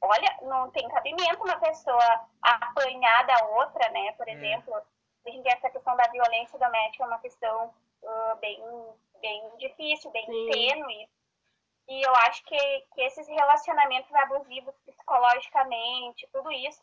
[0.00, 4.32] olha, não tem cabimento uma pessoa apanhar da outra, né, por É.
[4.32, 7.74] exemplo, a gente tem essa questão da violência doméstica, é uma questão
[8.40, 8.62] bem,
[9.20, 10.50] bem difícil, bem Sim.
[10.50, 11.08] tênue,
[11.88, 12.56] e eu acho que,
[12.94, 16.82] que esses relacionamentos abusivos psicologicamente, tudo isso,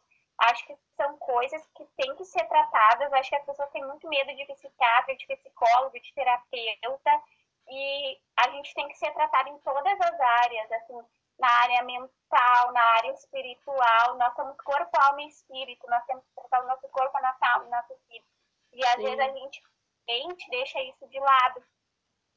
[0.49, 3.12] acho que são coisas que têm que ser tratadas.
[3.13, 7.21] Acho que as pessoas têm muito medo de psiquiatra, de psicólogo, de terapeuta.
[7.69, 10.99] E a gente tem que ser tratado em todas as áreas, assim,
[11.39, 14.17] na área mental, na área espiritual.
[14.17, 15.89] Nós somos corpo, alma e espírito.
[15.89, 18.27] Nós temos que tratar o nosso corpo, a nossa alma, o nosso espírito.
[18.73, 19.03] E às Sim.
[19.03, 19.63] vezes a gente,
[20.10, 21.63] a gente deixa isso de lado,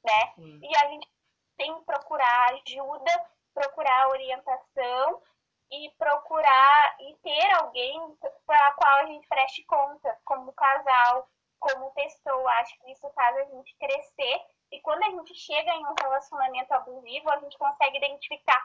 [0.04, 0.32] né?
[0.34, 0.60] Sim.
[0.62, 1.08] E a gente
[1.56, 5.22] tem que procurar ajuda, procurar orientação
[5.70, 12.50] e procurar e ter alguém para qual a gente preste conta, como casal, como pessoa.
[12.52, 14.40] Acho que isso faz a gente crescer.
[14.72, 18.64] E quando a gente chega em um relacionamento abusivo, a gente consegue identificar.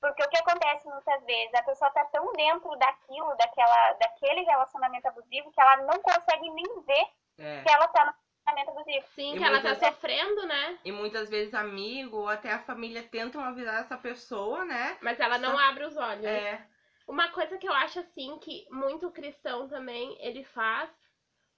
[0.00, 5.06] Porque o que acontece muitas vezes, a pessoa está tão dentro daquilo, daquela, daquele relacionamento
[5.06, 7.06] abusivo, que ela não consegue nem ver
[7.38, 7.62] É.
[7.62, 8.14] que ela está
[8.60, 9.06] abusivo.
[9.14, 10.78] Sim, E que ela tá vezes- sofrendo, né?
[10.84, 14.96] E muitas vezes amigo ou até a família tentam avisar essa pessoa, né?
[15.00, 16.24] Mas ela não Só- abre os olhos.
[16.24, 16.64] É.
[17.08, 20.88] Uma coisa que eu acho assim que muito cristão também ele faz,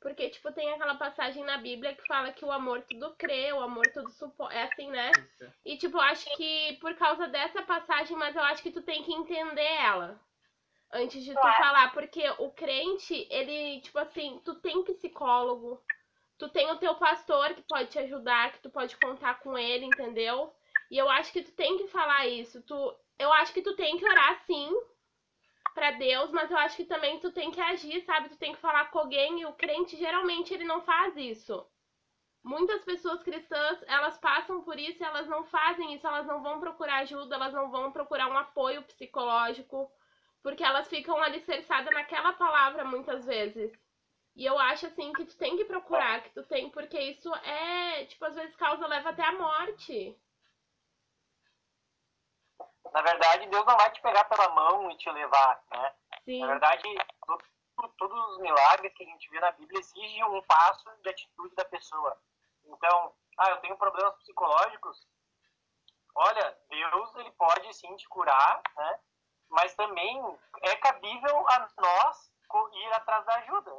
[0.01, 3.61] porque tipo tem aquela passagem na Bíblia que fala que o amor tudo crê, o
[3.61, 5.11] amor tudo suporta, é assim, né?
[5.17, 5.53] Isso.
[5.65, 9.03] E tipo, eu acho que por causa dessa passagem, mas eu acho que tu tem
[9.03, 10.19] que entender ela
[10.93, 11.57] antes de tu Claro.
[11.63, 15.83] falar, porque o crente, ele tipo assim, tu tem psicólogo,
[16.45, 19.87] tu tem o teu pastor que pode te ajudar, que tu pode contar com ele,
[19.87, 20.55] entendeu?
[20.91, 22.63] E eu acho que tu tem que falar isso.
[22.63, 24.71] Tu, eu acho que tu tem que orar sim
[25.75, 28.29] pra Deus, mas eu acho que também tu tem que agir, sabe?
[28.29, 31.67] Tu tem que falar com alguém e o crente geralmente ele não faz isso.
[32.45, 36.99] Muitas pessoas cristãs, elas passam por isso elas não fazem isso, elas não vão procurar
[36.99, 39.91] ajuda, elas não vão procurar um apoio psicológico,
[40.43, 43.73] porque elas ficam alicerçadas naquela palavra muitas vezes.
[44.37, 48.05] E eu acho assim que tu tem que procurar, que tu tem, porque isso é,
[48.07, 50.19] tipo, às vezes causa leva até a morte.
[52.93, 55.95] Na verdade, Deus não vai te pegar pela mão e te levar, né?
[56.25, 56.41] Sim.
[56.41, 56.83] Na verdade,
[57.27, 61.55] to- todos os milagres que a gente vê na Bíblia exigem um passo de atitude
[61.55, 62.17] da pessoa.
[62.65, 65.07] Então, ah, eu tenho problemas psicológicos.
[66.17, 69.01] Olha, Deus ele pode sim te curar, né?
[69.49, 70.21] Mas também
[70.63, 72.35] é cabível a nós
[72.73, 73.73] ir atrás da ajuda,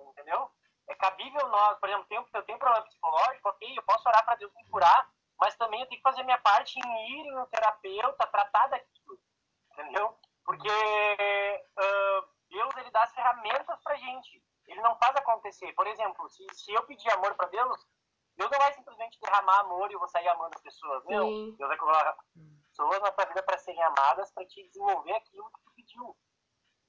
[1.05, 4.69] cabível nós, por exemplo, eu tenho problema psicológico, ok, eu posso orar para Deus me
[4.69, 8.67] curar, mas também eu tenho que fazer minha parte em ir em um terapeuta, tratar
[8.67, 9.19] daquilo,
[9.71, 10.17] entendeu?
[10.43, 10.69] Porque
[11.77, 14.41] ah, Deus ele dá as ferramentas pra gente.
[14.67, 15.71] Ele não faz acontecer.
[15.73, 17.85] Por exemplo, se, se eu pedir amor para Deus,
[18.37, 21.03] Deus não vai simplesmente derramar amor e eu vou sair amando as pessoas.
[21.05, 21.27] Não.
[21.27, 21.55] Sim.
[21.57, 22.17] Deus vai colocar
[22.69, 26.17] pessoas na tua vida para serem amadas, para te desenvolver aquilo que tu pediu.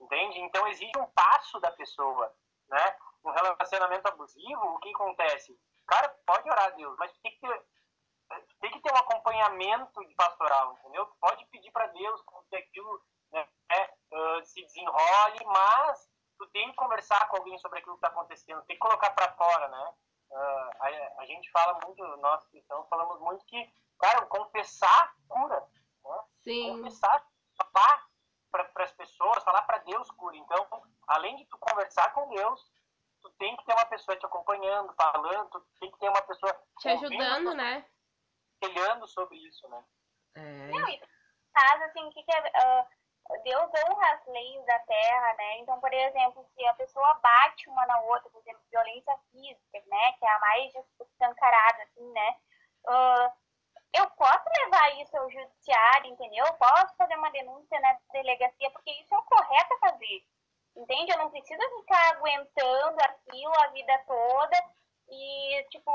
[0.00, 0.40] Entende?
[0.40, 2.32] Então exige um passo da pessoa,
[2.68, 2.95] né?
[3.36, 5.58] Relacionamento abusivo, o que acontece?
[5.86, 7.66] Cara, pode orar a Deus, mas tem que ter
[8.60, 11.06] tem que ter um acompanhamento de pastoral, entendeu?
[11.20, 12.20] Pode pedir para Deus
[12.50, 13.46] que aquilo né,
[14.12, 18.62] uh, se desenrole, mas tu tem que conversar com alguém sobre aquilo que está acontecendo,
[18.62, 19.94] tem que colocar para fora, né?
[20.30, 25.64] Uh, a, a, gente fala muito, nós cristãos falamos muito que, cara, confessar cura,
[26.04, 26.20] né?
[26.42, 26.76] Sim.
[26.76, 27.24] Confessar,
[27.56, 28.06] falar
[28.50, 30.36] para as pessoas, falar para Deus cura.
[30.36, 30.66] Então,
[31.06, 32.60] além de tu conversar com Deus,
[33.22, 36.88] tu tem que ter uma pessoa te acompanhando, falando, tem que ter uma pessoa te
[36.88, 37.84] ajudando, né?
[38.60, 39.84] Telhando sobre isso, né?
[40.36, 41.00] É, Não, e
[41.52, 42.40] caso assim, que, que é.
[42.40, 42.86] Uh,
[43.42, 45.58] Deus honra as leis da terra, né?
[45.58, 50.12] Então, por exemplo, se a pessoa bate uma na outra, por exemplo, violência física, né?
[50.12, 52.36] Que é a mais escancarada, assim, né?
[52.86, 53.32] Uh,
[53.92, 56.46] eu posso levar isso ao judiciário, entendeu?
[56.46, 60.24] Eu posso fazer uma denúncia na delegacia, porque isso é o correto a fazer.
[60.76, 61.10] Entende?
[61.10, 64.56] Eu não preciso ficar aguentando aquilo a vida toda
[65.08, 65.90] e, tipo,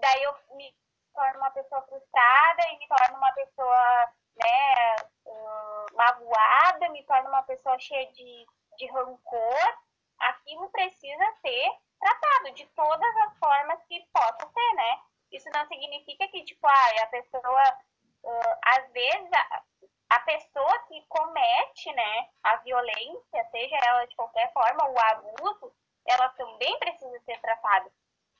[0.00, 0.74] daí eu me
[1.14, 7.42] torno uma pessoa frustrada e me torno uma pessoa, né, uh, magoada, me torno uma
[7.42, 8.46] pessoa cheia de,
[8.78, 9.78] de rancor.
[10.18, 15.00] Aquilo precisa ser tratado de todas as formas que possa ser, né?
[15.32, 17.78] Isso não significa que, tipo, ah, a pessoa,
[18.24, 19.62] uh, às vezes, a,
[20.10, 25.72] a pessoa que comete, né, a violência, seja ela de qualquer forma, o abuso,
[26.06, 27.90] ela também precisa ser tratada.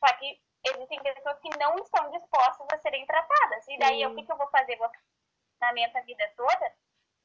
[0.04, 3.66] Só que existem pessoas que não estão dispostas a serem tratadas.
[3.68, 4.76] E daí, o que, que eu vou fazer?
[4.76, 4.90] Vou
[5.60, 6.72] na minha vida toda?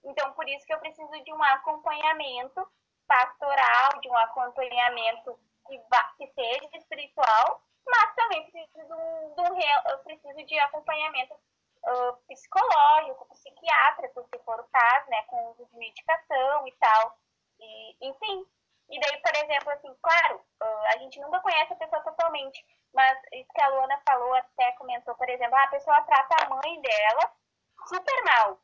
[0.04, 2.67] Então, por isso que eu preciso de um acompanhamento
[3.08, 9.41] pastoral, de um acompanhamento que, vá, que seja espiritual, mas também preciso de um, de
[9.41, 15.77] um preciso de acompanhamento uh, psicológico, psiquiátrico, se for o caso, né, com uso de
[15.77, 17.17] medicação e tal.
[17.60, 18.45] E, enfim.
[18.89, 23.51] E daí, exemplo, assim, claro, uh, a gente nunca conhece a pessoa totalmente, mas isso
[23.54, 27.32] que a Luana falou, até comentou, por exemplo, a pessoa trata a mãe dela
[27.88, 28.60] super mal,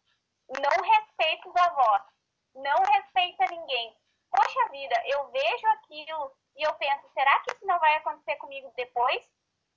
[0.59, 2.01] não respeita os avós,
[2.55, 3.95] não respeita ninguém.
[4.29, 8.71] Poxa vida, eu vejo aquilo e eu penso, será que isso não vai acontecer comigo
[8.75, 9.23] depois,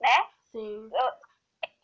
[0.00, 0.30] né?
[0.50, 0.90] Sim.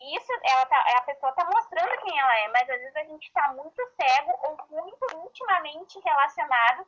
[0.01, 3.31] isso, ela tá, a pessoa tá mostrando quem ela é, mas às vezes a gente
[3.31, 6.85] tá muito cego ou muito intimamente relacionado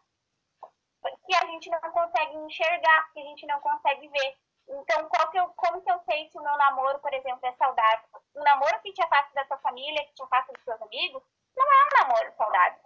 [1.26, 4.38] que a gente não consegue enxergar, que a gente não consegue ver.
[4.68, 8.06] Então, que eu, como que eu sei se o meu namoro, por exemplo, é saudável?
[8.36, 11.24] Um namoro que te afasta da tua família, que te afasta dos seus amigos,
[11.56, 12.80] não é um namoro saudável,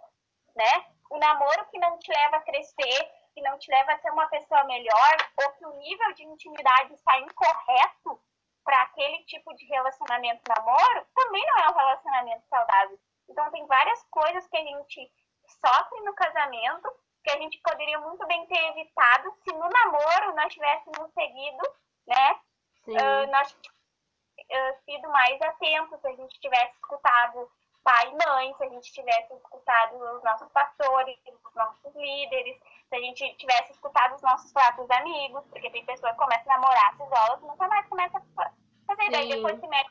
[0.56, 0.86] né?
[1.10, 4.26] O namoro que não te leva a crescer, que não te leva a ser uma
[4.28, 8.20] pessoa melhor, ou que o nível de intimidade está incorreto
[8.64, 12.98] para aquele tipo de relacionamento namoro, também não é um relacionamento saudável.
[13.28, 15.12] Então, tem várias coisas que a gente
[15.46, 16.90] sofre no casamento
[17.24, 21.62] que a gente poderia muito bem ter evitado se no namoro nós tivéssemos seguido,
[22.06, 22.38] né?
[22.86, 27.50] Uh, nós uh, sido mais atentos, se a gente tivesse escutado
[27.82, 32.58] pai e mãe, se a gente tivesse escutado os nossos pastores, os nossos líderes,
[32.88, 36.56] se a gente tivesse escutado os nossos próprios amigos, porque tem pessoas que começam a
[36.58, 38.50] namorar, se isolam, nunca mais começa a
[38.86, 39.90] fazer, daí depois se mete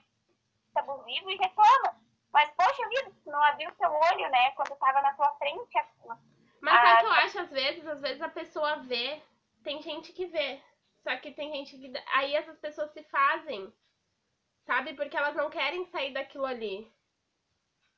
[0.75, 2.01] abusivo e reclama.
[2.31, 5.77] Mas, poxa vida, não abriu seu olho, né, quando estava na tua frente,
[6.63, 7.87] mas sabe o que eu acho às vezes?
[7.87, 9.21] Às vezes a pessoa vê,
[9.63, 10.61] tem gente que vê.
[11.03, 11.91] Só que tem gente que.
[12.13, 13.71] Aí essas pessoas se fazem,
[14.65, 14.93] sabe?
[14.93, 16.89] Porque elas não querem sair daquilo ali.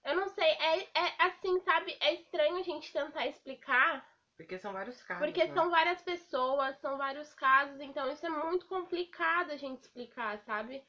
[0.03, 1.95] Eu não sei, é, é assim, sabe?
[1.99, 4.03] É estranho a gente tentar explicar.
[4.35, 5.23] Porque são vários casos.
[5.23, 5.53] Porque né?
[5.53, 10.83] são várias pessoas, são vários casos, então isso é muito complicado a gente explicar, sabe?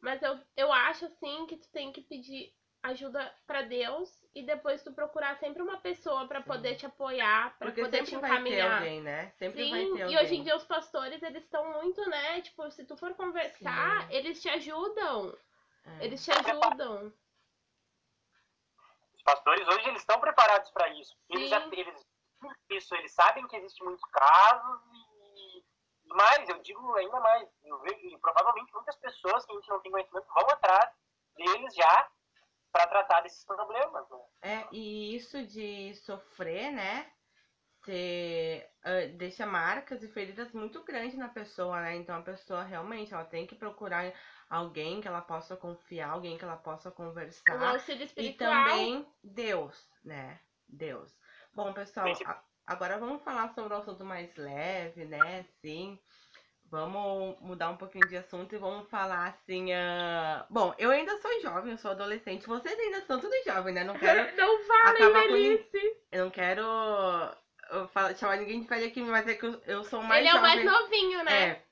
[0.00, 2.54] Mas eu, eu acho assim que tu tem que pedir
[2.86, 7.72] ajuda para Deus e depois tu procurar sempre uma pessoa para poder te apoiar, para
[7.72, 8.40] poder te encaminhar.
[8.42, 9.30] Vai ter alguém, né?
[9.38, 10.12] Sempre Sim, vai ter alguém.
[10.12, 12.40] e hoje em dia os pastores, eles estão muito, né?
[12.42, 14.14] Tipo, se tu for conversar, Sim.
[14.14, 15.36] eles te ajudam.
[15.84, 16.04] É.
[16.04, 17.12] Eles te ajudam.
[19.14, 21.16] Os pastores hoje eles estão preparados para isso.
[21.30, 22.06] Eles já eles
[22.70, 25.64] isso, eles sabem que existem muitos casos e,
[26.04, 29.68] e mais, eu digo ainda mais, eu vejo, e provavelmente muitas pessoas que a gente
[29.68, 30.90] não tem conhecimento vão atrás
[31.36, 32.10] deles já
[32.76, 34.04] para tratar desses problemas.
[34.10, 34.18] Né?
[34.42, 37.10] É, e isso de sofrer, né?
[37.80, 41.96] Você uh, deixa marcas e feridas muito grandes na pessoa, né?
[41.96, 44.12] Então a pessoa realmente ela tem que procurar
[44.50, 47.56] alguém que ela possa confiar, alguém que ela possa conversar.
[47.56, 48.50] Um auxílio espiritual.
[48.50, 50.40] E também Deus, né?
[50.68, 51.16] Deus.
[51.54, 55.44] Bom, pessoal, a, agora vamos falar sobre um assunto mais leve, né?
[55.60, 55.98] Sim.
[56.70, 59.72] Vamos mudar um pouquinho de assunto e vamos falar assim.
[59.72, 60.44] Uh...
[60.50, 62.46] Bom, eu ainda sou jovem, eu sou adolescente.
[62.46, 63.84] Vocês ainda são tudo jovem, né?
[63.84, 64.36] Não quero.
[64.36, 65.70] não falem, velhice.
[65.70, 66.16] Com...
[66.16, 66.62] Eu não quero
[67.70, 70.32] eu falo, chamar ninguém de velho aqui, mas é que eu, eu sou mais Ele
[70.32, 70.50] jovem.
[70.50, 71.48] é o mais novinho, né?
[71.48, 71.62] É.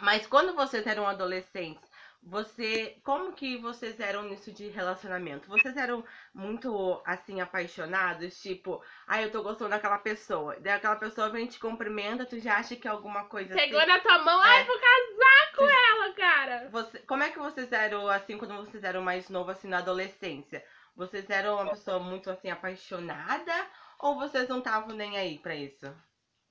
[0.00, 1.87] Mas quando vocês eram adolescentes,
[2.28, 5.48] você, como que vocês eram nisso de relacionamento?
[5.48, 10.54] Vocês eram muito assim apaixonados, tipo, ah, eu tô gostando daquela pessoa.
[10.60, 13.88] Daí aquela pessoa vem te cumprimenta, tu já acha que é alguma coisa Pegou assim.
[13.88, 14.48] na tua mão, é.
[14.48, 15.70] ai, vou casar com tu...
[15.70, 16.68] ela, cara.
[16.70, 20.62] Você, como é que vocês eram assim quando vocês eram mais novos assim na adolescência?
[20.94, 23.54] Vocês eram uma pessoa muito assim apaixonada
[23.98, 25.86] ou vocês não estavam nem aí para isso?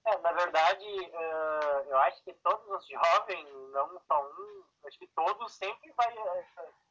[0.08, 5.08] É, na verdade, uh, eu acho que todos os jovens, não só um, acho que
[5.08, 6.16] todos sempre vai,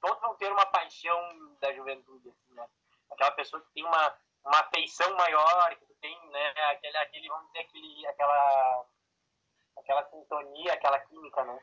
[0.02, 2.68] todos vão ter uma paixão da juventude, assim, né?
[3.10, 7.60] Aquela pessoa que tem uma, uma afeição maior, que tem, né, aquele, aquele, vamos dizer,
[7.60, 8.86] aquele, aquela,
[9.78, 11.58] aquela sintonia, aquela química, né?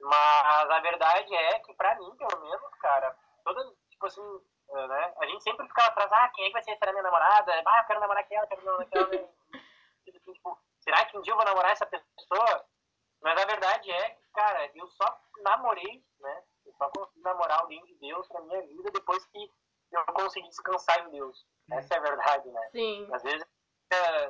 [0.00, 5.14] Mas a verdade é que, pra mim, pelo menos, cara, toda, tipo assim, uh, né,
[5.20, 7.62] a gente sempre ficava atrás, ah, quem é que vai ser essa minha namorada?
[7.64, 9.28] Ah, eu quero namorar aquela, eu quero namorar aquela, né?
[10.24, 12.66] tipo, será que um dia eu vou namorar essa pessoa?
[13.22, 16.42] Mas a verdade é que, cara, eu só namorei, né?
[16.66, 19.50] Eu só consegui namorar alguém de Deus na minha vida depois que
[19.92, 21.46] eu consegui descansar em Deus.
[21.70, 22.68] Essa é a verdade, né?
[22.72, 23.08] Sim.
[23.12, 23.46] Às vezes,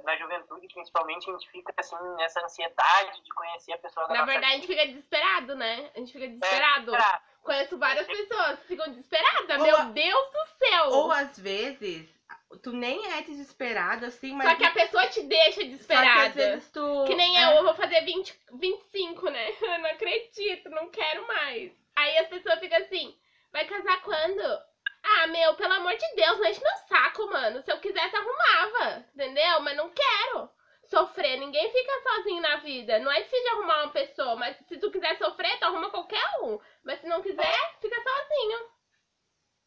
[0.02, 4.24] na juventude, principalmente, a gente fica, assim, nessa ansiedade de conhecer a pessoa da Na
[4.24, 5.90] verdade, a gente fica desesperado, né?
[5.94, 6.94] A gente fica desesperado.
[6.94, 9.58] É, Conheço várias pessoas que ficam desesperadas.
[9.58, 9.84] Ou Meu a...
[9.84, 10.88] Deus do céu!
[10.90, 12.08] Ou às vezes
[12.62, 14.48] tu nem é desesperado, assim, mas.
[14.48, 16.06] Só que a pessoa te deixa desesperada.
[16.06, 17.04] Só que, às vezes tu...
[17.06, 17.44] que nem é.
[17.44, 19.52] eu, eu vou fazer 20, 25, né?
[19.60, 21.72] Eu não acredito, não quero mais.
[21.96, 23.14] Aí as pessoas ficam assim,
[23.52, 24.42] vai casar quando?
[25.02, 27.62] Ah, meu, pelo amor de Deus, não enche meu saco, mano.
[27.62, 29.60] Se eu quisesse, arrumava, entendeu?
[29.60, 30.48] Mas não quero
[30.92, 31.38] sofrer.
[31.38, 32.98] Ninguém fica sozinho na vida.
[32.98, 36.60] Não é difícil arrumar uma pessoa, mas se tu quiser sofrer, tu arruma qualquer um.
[36.84, 38.70] Mas se não quiser, fica sozinho.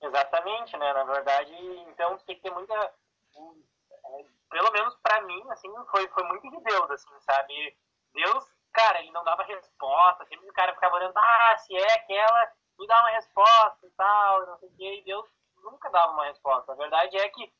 [0.01, 0.93] Exatamente, né?
[0.93, 1.53] Na verdade,
[1.89, 2.73] então tem que ter muita.
[2.75, 7.75] É, pelo menos para mim, assim, foi, foi muito de Deus, assim, sabe?
[8.13, 12.51] Deus, cara, ele não dava resposta, sempre o cara ficava olhando, ah, se é aquela,
[12.77, 16.25] me dá uma resposta e tal, não sei o quê, e Deus nunca dava uma
[16.25, 16.71] resposta.
[16.71, 17.51] A verdade é que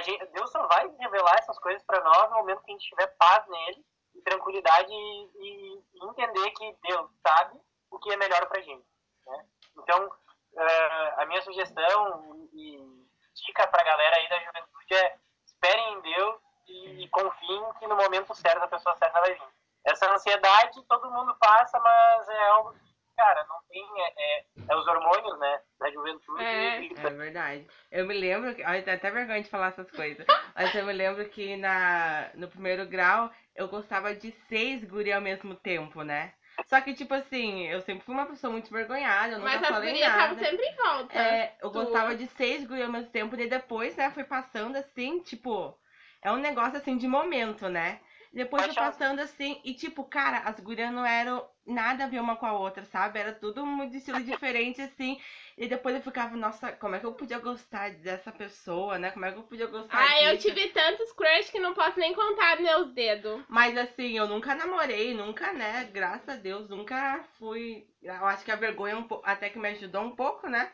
[0.00, 3.06] gente, Deus só vai revelar essas coisas para nós no momento que a gente tiver
[3.18, 3.84] paz nele,
[4.14, 8.86] e tranquilidade e, e, e entender que Deus sabe o que é melhor pra gente,
[9.26, 9.46] né?
[9.78, 16.00] Então, uh, a minha sugestão e dica pra galera aí da juventude é esperem em
[16.00, 19.48] Deus e, e confiem que no momento certo a pessoa certa vai vir.
[19.84, 22.91] Essa ansiedade todo mundo passa, mas é algo que
[23.22, 23.86] cara, não tem.
[23.96, 25.60] É, é, é os hormônios, né?
[25.78, 26.42] Da juventude.
[26.42, 27.66] É, é verdade.
[27.90, 28.54] Eu me lembro.
[28.54, 30.26] Que, olha, até vergonha de falar essas coisas.
[30.56, 35.20] mas eu me lembro que na, no primeiro grau eu gostava de seis guri ao
[35.20, 36.34] mesmo tempo, né?
[36.66, 40.02] Só que, tipo assim, eu sempre fui uma pessoa muito vergonhada, eu nunca Mas falei
[40.02, 40.44] as nada.
[40.44, 41.18] sempre em volta.
[41.18, 45.20] É, eu gostava de seis guri ao mesmo tempo, e depois, né, foi passando assim,
[45.20, 45.74] tipo,
[46.20, 48.00] é um negócio assim de momento, né?
[48.32, 52.36] Depois foi passando assim, e tipo, cara, as gurias não eram nada a ver uma
[52.36, 53.18] com a outra, sabe?
[53.18, 55.20] Era tudo muito estilo diferente, assim.
[55.56, 59.10] E depois eu ficava, nossa, como é que eu podia gostar dessa pessoa, né?
[59.10, 60.24] Como é que eu podia gostar Ah, disso?
[60.24, 63.42] eu tive tantos crush que não posso nem contar meus dedos.
[63.48, 65.84] Mas assim, eu nunca namorei, nunca, né?
[65.92, 67.86] Graças a Deus, nunca fui.
[68.02, 69.20] Eu acho que a vergonha um po...
[69.24, 70.72] até que me ajudou um pouco, né?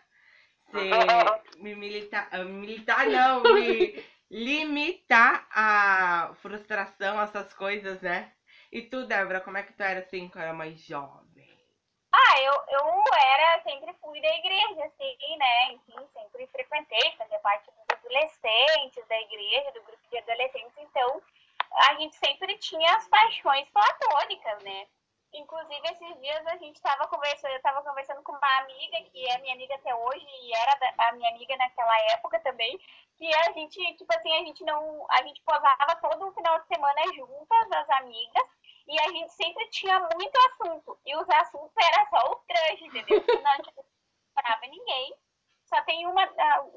[0.71, 2.29] Ser me militar.
[2.45, 8.33] Militar não, me limitar a frustração, essas coisas, né?
[8.71, 11.49] E tu, Débora, como é que tu era assim quando era mais jovem?
[12.13, 15.73] Ah, eu, eu era, sempre fui da igreja, assim, né?
[15.73, 21.23] Enfim, sempre frequentei, fazia parte dos adolescentes da igreja, do grupo de adolescentes, então
[21.89, 24.87] a gente sempre tinha as paixões platônicas, né?
[25.35, 29.39] Inclusive, esses dias a gente estava conversando, eu estava conversando com uma amiga, que é
[29.39, 32.81] minha amiga até hoje, e era a minha amiga naquela época também,
[33.19, 35.07] que a gente, tipo assim, a gente não.
[35.11, 38.49] A gente posava todo o final de semana juntas, as amigas,
[38.87, 40.99] e a gente sempre tinha muito assunto.
[41.05, 43.25] E os assuntos era só o crush, entendeu?
[43.45, 45.15] Não tinha ninguém.
[45.65, 46.25] Só tem uma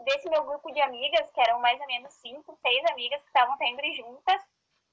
[0.03, 3.55] desse meu grupo de amigas, que eram mais ou menos cinco, seis amigas que estavam
[3.57, 4.41] sempre juntas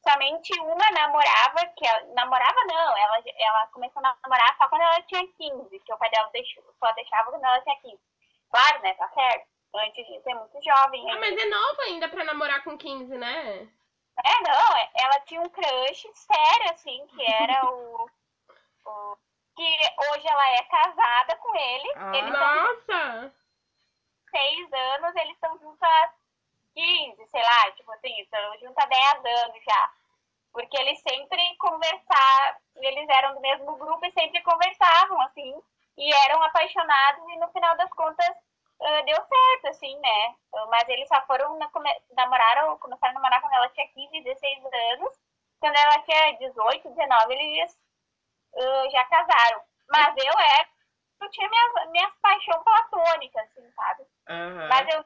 [0.06, 5.02] somente uma namorava, que ela, namorava não, ela, ela começou a namorar só quando ela
[5.02, 7.98] tinha 15, que o pai dela deixou, só deixava quando ela tinha 15.
[8.50, 9.57] Claro, né, tá certo.
[9.74, 11.10] Antes de ser muito jovem.
[11.10, 13.68] Ah, mas é novo ainda pra namorar com 15, né?
[14.24, 18.10] É, não, é, ela tinha um crush sério, assim, que era o,
[18.86, 19.16] o
[19.54, 19.78] que
[20.12, 21.92] hoje ela é casada com ele.
[21.96, 22.16] Ah.
[22.16, 23.34] Eles Nossa!
[24.30, 26.12] Seis anos, eles estão juntos há
[26.74, 29.92] 15, sei lá, tipo assim, estão juntos há 10 anos já.
[30.52, 35.60] Porque eles sempre conversavam, eles eram do mesmo grupo e sempre conversavam, assim,
[35.96, 38.36] e eram apaixonados e no final das contas
[38.80, 40.34] uh, deu certo, assim, né?
[40.68, 41.58] Mas eles só foram
[42.12, 45.18] namoraram, começaram a namorar quando ela tinha 15, 16 anos.
[45.60, 47.78] Quando ela tinha 18, 19, eles
[48.54, 49.60] uh, já casaram.
[49.90, 50.68] Mas eu era,
[51.22, 54.02] eu tinha minhas, minhas paixões platônicas, assim, sabe?
[54.28, 54.68] Uhum.
[54.68, 55.04] Mas eu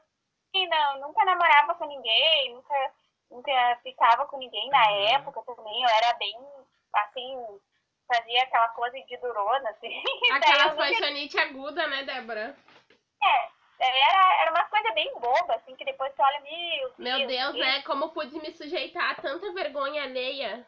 [0.69, 2.93] não, nunca namorava com ninguém, nunca,
[3.31, 5.09] nunca ficava com ninguém na uhum.
[5.09, 5.83] época também.
[5.83, 6.37] Eu era bem,
[6.95, 7.61] assim,
[8.07, 10.03] fazia aquela coisa de durona, assim.
[10.33, 11.49] Aquela paixonite nunca...
[11.49, 12.57] aguda, né, Débora?
[13.23, 13.49] É,
[13.87, 17.83] era, era uma coisa bem boba, assim, que depois você olha, meu Meu Deus, né?
[17.83, 20.67] Como pude me sujeitar a tanta vergonha alheia.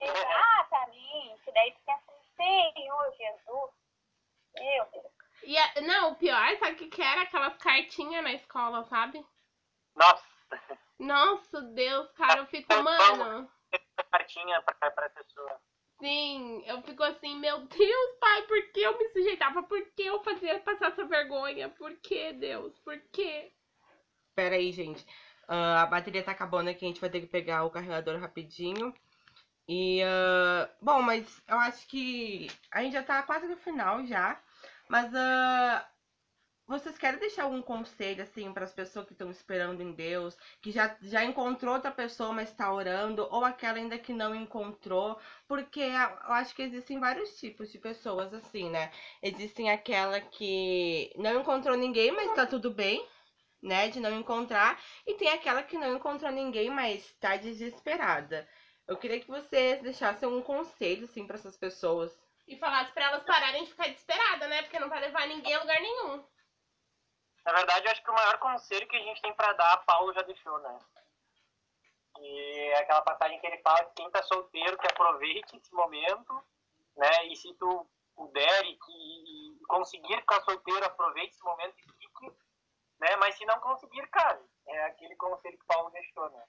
[0.00, 1.52] Exatamente.
[1.52, 3.70] Daí tu pensa, Senhor Jesus,
[4.54, 5.12] meu Deus.
[5.42, 7.22] E a, não, o pior, sabe o que, era?
[7.22, 9.24] Aquelas cartinhas na escola, sabe?
[9.94, 10.24] Nossa!
[10.98, 13.50] Nossa, Deus, cara, eu fico, mano.
[14.10, 15.60] Cartinha pra, pra pessoa.
[15.98, 19.62] Sim, eu fico assim, meu Deus, pai, por que eu me sujeitava?
[19.62, 21.70] Por que eu fazia passar essa vergonha?
[21.70, 22.78] Por que, Deus?
[22.80, 23.50] Por que?
[24.34, 25.02] Pera aí, gente.
[25.48, 28.92] Uh, a bateria tá acabando aqui, a gente vai ter que pegar o carregador rapidinho.
[29.68, 34.40] E, uh, bom, mas eu acho que a gente já tá quase no final já.
[34.88, 35.84] Mas uh,
[36.66, 40.72] vocês querem deixar algum conselho, assim, para as pessoas que estão esperando em Deus, que
[40.72, 45.18] já, já encontrou outra pessoa, mas está orando, ou aquela ainda que não encontrou?
[45.46, 48.90] Porque eu acho que existem vários tipos de pessoas, assim, né?
[49.22, 53.06] Existem aquela que não encontrou ninguém, mas está tudo bem,
[53.62, 53.88] né?
[53.88, 54.80] De não encontrar.
[55.06, 58.48] E tem aquela que não encontrou ninguém, mas está desesperada.
[58.88, 62.12] Eu queria que vocês deixassem um conselho, assim, para essas pessoas.
[62.48, 64.62] E falasse para elas pararem de ficar desesperadas, né?
[64.62, 66.24] Porque não vai levar ninguém a lugar nenhum.
[67.46, 70.12] Na verdade, eu acho que o maior conselho que a gente tem para dar, Paulo
[70.12, 70.78] já deixou, né?
[72.18, 76.44] E é aquela passagem que ele fala que quem tá solteiro que aproveite esse momento,
[76.96, 77.26] né?
[77.26, 82.36] E se tu puder e, e conseguir ficar solteiro, aproveite esse momento e fique,
[82.98, 83.14] né?
[83.16, 86.44] Mas se não conseguir, cara, é aquele conselho que Paulo deixou, né?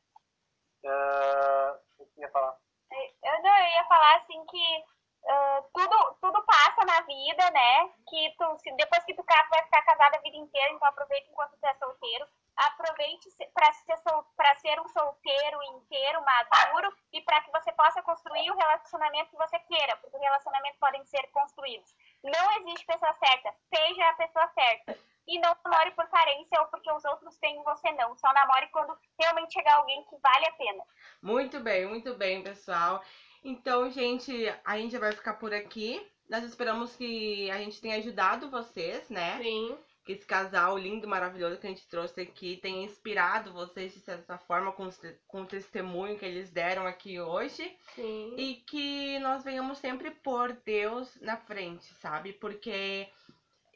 [0.84, 2.58] Uh, que ia falar?
[2.92, 4.84] Eu não, eu ia falar assim que
[5.28, 7.90] Uh, tudo, tudo passa na vida, né?
[8.08, 11.28] Que tu, se, depois que tu casa, vai ficar casado a vida inteira, então aproveita
[11.30, 12.26] enquanto tu é solteiro.
[12.56, 14.26] Aproveite para ser, sol,
[14.62, 19.60] ser um solteiro inteiro, maduro, e para que você possa construir o relacionamento que você
[19.60, 21.94] queira, porque relacionamentos podem ser construídos.
[22.24, 23.54] Não existe pessoa certa.
[23.76, 24.98] Seja a pessoa certa.
[25.28, 28.16] E não namore por carência ou porque os outros têm você não.
[28.16, 30.84] Só namore quando realmente chegar alguém que vale a pena.
[31.22, 33.04] Muito bem, muito bem, pessoal.
[33.44, 34.32] Então, gente,
[34.64, 36.02] a gente vai ficar por aqui.
[36.30, 39.38] Nós esperamos que a gente tenha ajudado vocês, né?
[39.42, 39.78] Sim.
[40.04, 44.38] Que esse casal lindo, maravilhoso que a gente trouxe aqui tenha inspirado vocês de certa
[44.38, 44.90] forma com,
[45.28, 47.76] com o testemunho que eles deram aqui hoje.
[47.96, 48.34] Sim.
[48.38, 52.34] E que nós venhamos sempre pôr Deus na frente, sabe?
[52.34, 53.08] Porque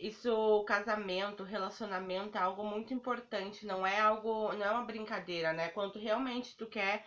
[0.02, 5.70] isso, casamento, relacionamento é algo muito importante, não é algo, não é uma brincadeira, né?
[5.70, 7.06] Quando realmente tu quer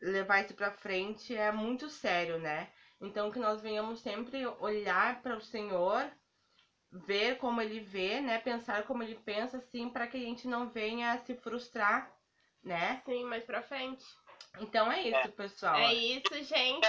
[0.00, 2.72] levar isso pra frente, é muito sério, né?
[3.00, 6.10] Então que nós venhamos sempre olhar para o Senhor,
[6.90, 8.38] ver como ele vê, né?
[8.38, 12.10] Pensar como ele pensa, assim, para que a gente não venha se frustrar,
[12.62, 13.02] né?
[13.04, 14.04] Sim, mais pra frente.
[14.60, 15.28] Então é isso, É.
[15.28, 15.76] pessoal.
[15.76, 16.88] É isso, gente.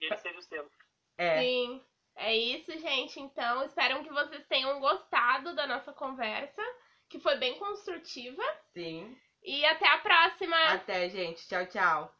[0.00, 0.70] E ele seja o selo.
[1.16, 1.40] É.
[1.42, 1.84] Sim.
[2.16, 3.20] É isso, gente.
[3.20, 6.62] Então, espero que vocês tenham gostado da nossa conversa,
[7.08, 8.42] que foi bem construtiva.
[8.72, 9.16] Sim.
[9.48, 10.56] E até a próxima.
[10.74, 11.48] Até, gente.
[11.48, 12.17] Tchau, tchau.